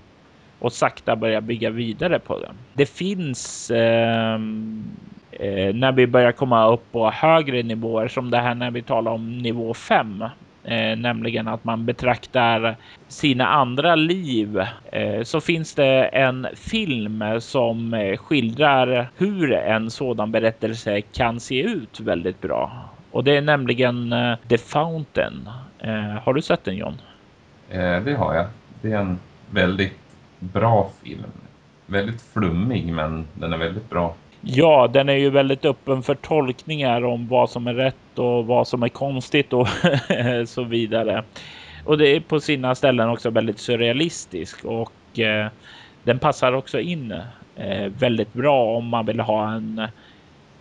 [0.59, 2.55] och sakta börja bygga vidare på den.
[2.73, 4.35] Det finns eh,
[5.31, 9.13] eh, när vi börjar komma upp på högre nivåer som det här när vi talar
[9.13, 10.25] om nivå 5.
[10.67, 12.77] Eh, nämligen att man betraktar
[13.09, 14.63] sina andra liv.
[14.93, 21.63] Eh, så finns det en film som eh, skildrar hur en sådan berättelse kan se
[21.63, 22.91] ut väldigt bra.
[23.11, 25.49] Och det är nämligen eh, The Fountain.
[25.79, 27.01] Eh, har du sett den John?
[27.71, 28.47] Eh, det har jag.
[28.83, 29.19] Det är en
[29.51, 29.99] väldigt
[30.39, 31.33] bra film.
[31.87, 34.15] Väldigt flummig men den är väldigt bra.
[34.49, 38.69] Ja, den är ju väldigt öppen för tolkningar om vad som är rätt och vad
[38.69, 39.69] som är konstigt och
[40.47, 41.25] så vidare.
[41.85, 45.49] Och det är på sina ställen också väldigt surrealistisk och eh,
[46.05, 47.15] den passar också in
[47.57, 49.89] eh, väldigt bra om man vill ha en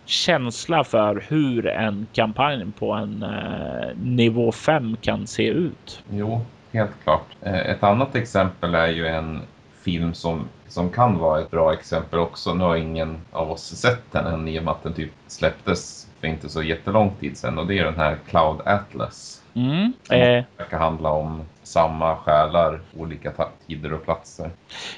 [0.04, 6.04] känsla för hur en kampanj på en eh, nivå 5 kan se ut.
[6.10, 6.40] Jo,
[6.72, 7.26] helt klart.
[7.40, 9.42] Eh, ett annat exempel är ju en
[9.86, 12.54] film som, som kan vara ett bra exempel också.
[12.54, 16.08] Nu har ingen av oss sett den än i och med att den typ släpptes
[16.20, 19.42] för inte så jättelång tid sedan och det är den här Cloud Atlas.
[19.54, 19.92] Mm.
[20.02, 20.44] Som eh.
[20.56, 23.32] verkar handla om samma själar, olika
[23.66, 24.50] tider och platser.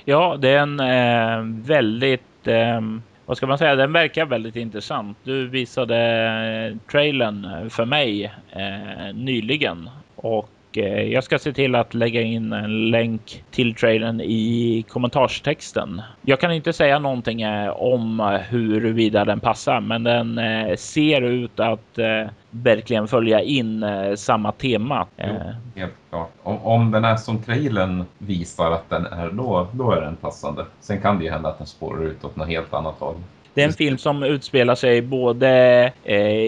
[0.04, 2.80] Ja, det är en eh, väldigt eh,
[3.26, 3.74] vad ska man säga?
[3.74, 5.18] Den verkar väldigt intressant.
[5.24, 11.94] Du visade eh, trailern för mig eh, nyligen och Eh, jag ska se till att
[11.94, 16.02] lägga in en länk till trailern i kommentarstexten.
[16.22, 21.60] Jag kan inte säga någonting eh, om huruvida den passar, men den eh, ser ut
[21.60, 21.98] att
[22.50, 23.84] verkligen följa in
[24.16, 25.06] samma tema.
[25.16, 25.24] Jo,
[25.74, 26.30] helt klart.
[26.42, 30.64] Om, om den är som trailern visar att den är då, då är den passande.
[30.80, 33.14] Sen kan det ju hända att den spårar ut åt något helt annat håll.
[33.54, 35.92] Det är en film som utspelar sig både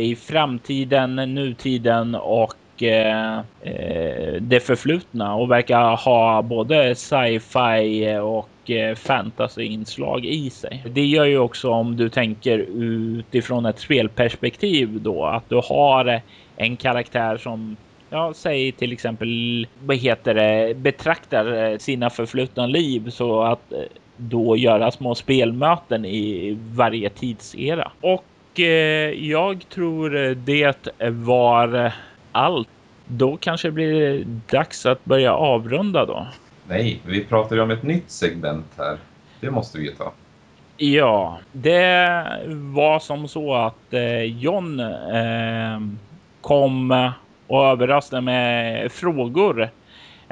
[0.02, 8.94] i framtiden, nutiden och Eh, eh, det förflutna och verkar ha både sci-fi och eh,
[8.94, 10.84] fantasy-inslag i sig.
[10.86, 16.20] Det gör ju också om du tänker utifrån ett spelperspektiv då att du har
[16.56, 17.76] en karaktär som
[18.10, 23.72] ja, säg till exempel, vad heter det, betraktar eh, sina förflutna liv så att
[24.16, 27.92] då göra små spelmöten i varje tidsera.
[28.00, 31.92] Och eh, jag tror det var
[32.32, 32.68] allt.
[33.06, 36.26] Då kanske det blir dags att börja avrunda då.
[36.68, 38.98] Nej, vi pratar ju om ett nytt segment här.
[39.40, 40.12] Det måste vi ju ta.
[40.76, 45.80] Ja, det var som så att eh, John eh,
[46.40, 47.10] kom
[47.46, 49.70] och överraskade med frågor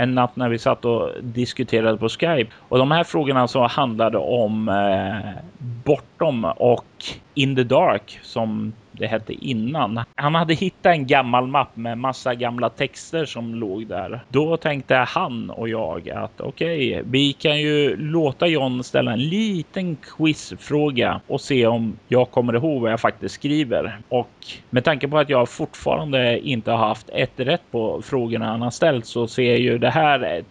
[0.00, 2.50] en natt när vi satt och diskuterade på Skype.
[2.68, 9.06] Och de här frågorna så handlade om eh, Bortom och In the Dark som det
[9.06, 10.00] hette innan.
[10.14, 14.24] Han hade hittat en gammal mapp med massa gamla texter som låg där.
[14.28, 19.28] Då tänkte han och jag att okej, okay, vi kan ju låta John ställa en
[19.28, 23.98] liten quizfråga och se om jag kommer ihåg vad jag faktiskt skriver.
[24.08, 24.30] Och
[24.70, 28.70] med tanke på att jag fortfarande inte har haft ett rätt på frågorna han har
[28.70, 30.42] ställt så ser ju det här.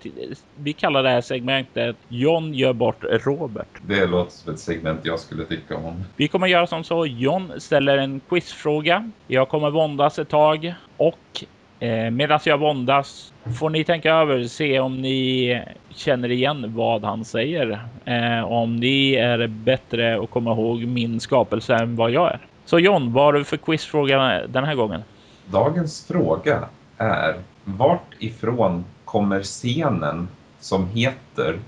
[0.56, 3.68] Vi kallar det här segmentet John gör bort Robert.
[3.88, 6.04] Det låter som ett segment jag skulle tycka om.
[6.16, 7.06] Vi kommer göra som så.
[7.06, 9.12] John ställer en quiz quizfråga.
[9.28, 11.44] Jag kommer våndas ett tag och
[11.80, 17.26] eh, medan jag våndas får ni tänka över se om ni känner igen vad han
[17.26, 17.88] säger.
[18.06, 22.40] Eh, om ni är bättre att komma ihåg min skapelse än vad jag är.
[22.66, 25.02] Så John, vad har du för quizfråga den här gången?
[25.46, 30.28] Dagens fråga är vart ifrån kommer scenen
[30.60, 31.60] som heter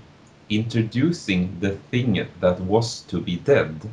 [0.48, 3.90] Introducing the thing that was to be dead?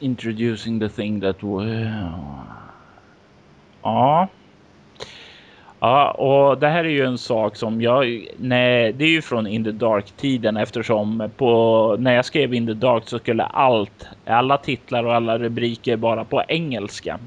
[0.00, 1.66] Introducing the thing that was...
[3.82, 4.28] Ja.
[5.80, 8.26] Ja, och det här är ju en sak som jag...
[8.36, 12.74] Nej, det är ju från In the Dark-tiden eftersom på, när jag skrev In the
[12.74, 17.18] Dark så skulle allt, alla titlar och alla rubriker bara på engelska.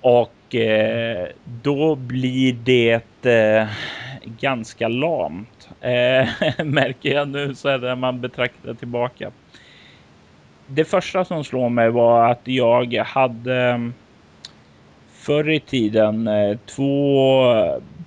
[0.00, 1.28] Och Och eh,
[1.62, 3.68] då blir det eh,
[4.40, 5.68] ganska lamt.
[5.80, 6.28] Eh,
[6.64, 9.30] märker jag nu så är det när man betraktar tillbaka.
[10.74, 13.94] Det första som slår mig var att jag hade mm,
[15.12, 17.42] förr i tiden eh, två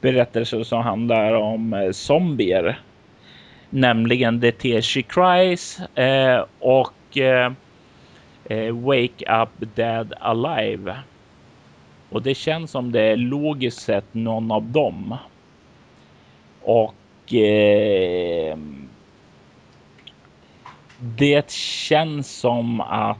[0.01, 2.79] berättelser som handlar om eh, zombier.
[3.69, 6.91] Nämligen The Tear She Cries eh, och
[8.73, 10.95] Wake Up Dead Alive.
[12.09, 15.15] Och det känns som det är logiskt sett någon av dem.
[16.61, 18.57] Och eh,
[20.99, 23.17] det känns som att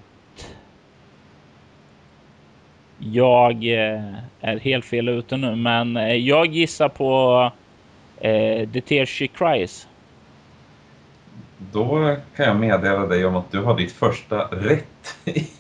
[2.99, 4.03] jag eh,
[4.39, 7.51] är helt fel ute nu, men eh, jag gissar på
[8.17, 9.87] eh, The Tear She Cries.
[11.57, 15.17] Då kan jag meddela dig om att du har ditt första rätt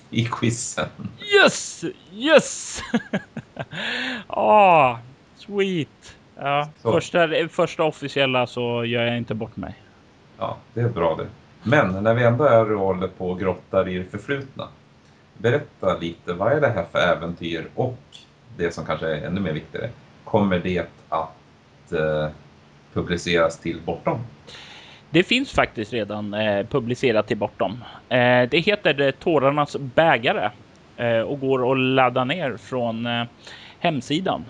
[0.09, 0.89] i quizen.
[1.35, 1.83] Yes!
[2.13, 2.81] Yes!
[4.27, 4.97] ah,
[5.35, 6.15] sweet.
[6.37, 9.75] Ja, första, första officiella så gör jag inte bort mig.
[10.37, 11.27] Ja, det är bra det.
[11.67, 14.67] Men när vi ändå är och håller på och grottar i det förflutna.
[15.37, 17.99] Berätta lite, vad är det här för äventyr och
[18.57, 19.89] det som kanske är ännu mer viktigare,
[20.23, 22.29] kommer det att eh,
[22.93, 24.19] publiceras till Bortom?
[25.09, 27.83] Det finns faktiskt redan eh, publicerat till Bortom.
[28.09, 30.49] Eh, det heter eh, Tårarnas bägare
[30.97, 33.23] eh, och går att ladda ner från eh,
[33.79, 34.45] hemsidan.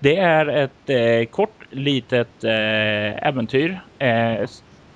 [0.00, 3.80] Det är ett eh, kort litet eh, äventyr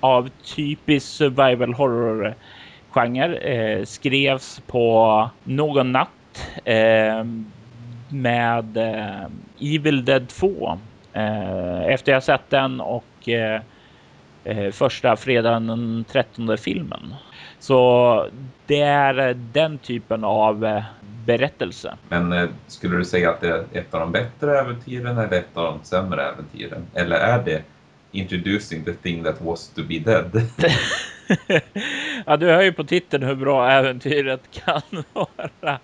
[0.03, 2.35] av typisk survival horror
[2.89, 3.37] genre.
[3.37, 7.25] Eh, skrevs på någon natt eh,
[8.09, 9.25] med eh,
[9.59, 10.77] Evil Dead 2
[11.87, 13.61] efter jag sett den och eh,
[14.71, 17.15] första fredagen den 13 filmen.
[17.59, 18.27] Så
[18.65, 20.81] det är den typen av
[21.25, 21.95] berättelse.
[22.09, 25.63] Men skulle du säga att det är ett av de bättre äventyren eller ett av
[25.63, 26.85] de sämre äventyren?
[26.93, 27.61] Eller är det
[28.15, 30.41] Introducing the thing that was to be dead?
[32.25, 34.81] ja, du hör ju på titeln hur bra äventyret kan
[35.13, 35.79] vara.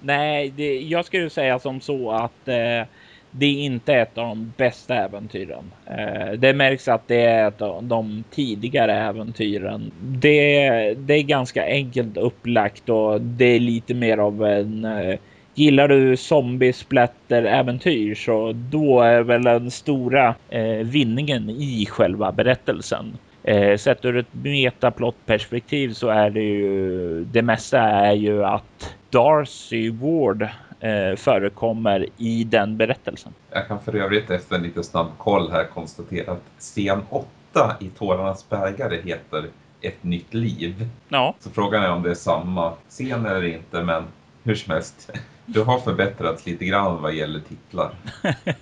[0.00, 2.86] Nej, det, jag skulle säga som så att eh,
[3.30, 5.72] det är inte ett av de bästa äventyren.
[5.86, 9.92] Eh, det märks att det är ett av de tidigare äventyren.
[10.00, 15.18] Det, det är ganska enkelt upplagt och det är lite mer av en eh,
[15.54, 23.18] Gillar du zombiesplatter äventyr så då är väl den stora eh, vinningen i själva berättelsen.
[23.42, 29.90] Eh, sett ur ett metaplot-perspektiv så är det ju det mesta är ju att Darcy
[29.90, 30.42] Ward
[30.80, 33.32] eh, förekommer i den berättelsen.
[33.50, 37.88] Jag kan för övrigt efter en lite snabb koll här konstatera att scen 8 i
[37.88, 39.44] Tårarnas bägare heter
[39.80, 40.88] Ett nytt liv.
[41.08, 41.34] Ja.
[41.40, 44.04] Så frågan är om det är samma scen eller inte, men
[44.42, 45.10] hur som helst.
[45.52, 47.90] Du har förbättrats lite grann vad gäller titlar.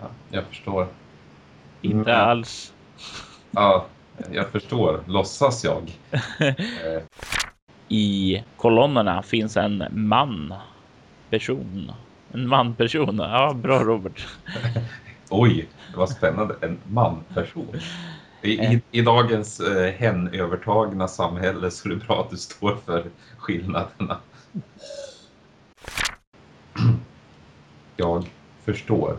[0.00, 0.86] Ja, jag förstår.
[1.82, 2.28] Inte Mm.
[2.28, 2.72] alls.
[3.50, 3.86] Ja,
[4.32, 5.00] jag förstår.
[5.06, 5.92] Låtsas jag.
[6.38, 6.54] Eh,
[7.88, 10.54] I kolonnerna finns en man.
[11.30, 11.92] Person.
[12.32, 13.18] En man-person.
[13.18, 14.26] Ja, bra Robert.
[15.30, 16.54] oj, det var spännande.
[16.60, 17.76] En manperson.
[18.42, 23.04] I, i, I dagens eh, hen-övertagna samhälle så är det bra att du står för
[23.38, 24.18] skillnaderna.
[27.96, 28.24] Jag
[28.64, 29.16] förstår.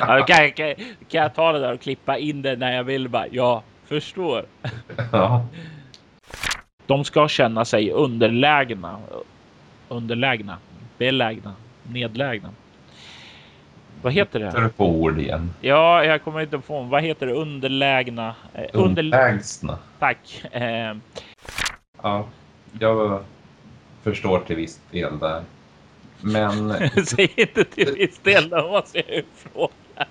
[0.00, 0.74] Ja, kan, kan,
[1.08, 3.26] kan jag ta det där och klippa in det när jag vill bara?
[3.30, 4.44] Jag förstår.
[5.12, 5.46] Ja,
[6.86, 8.98] De ska känna sig underlägna.
[9.88, 10.58] Underlägna.
[10.98, 11.54] Belägna.
[11.82, 12.50] Nedlägna.
[14.02, 14.60] Vad heter det?
[14.60, 15.50] du på ord igen.
[15.60, 16.80] Ja, jag kommer inte på.
[16.82, 17.32] Vad heter det?
[17.32, 18.34] Underlägna.
[18.54, 19.02] Eh, under...
[19.02, 19.78] Underlägsna.
[19.98, 20.44] Tack.
[20.52, 20.94] Eh,
[22.02, 22.26] Ja,
[22.80, 23.24] jag
[24.02, 25.42] förstår till viss del där.
[26.24, 26.74] Men
[27.06, 28.48] säg inte till del.
[28.48, 30.06] Då måste jag ju fråga.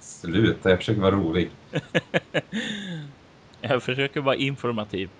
[0.00, 1.50] sluta, jag försöker vara rolig.
[3.60, 5.10] Jag försöker vara informativ.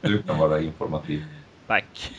[0.00, 1.24] Du kan vara informativ.
[1.66, 2.12] Tack.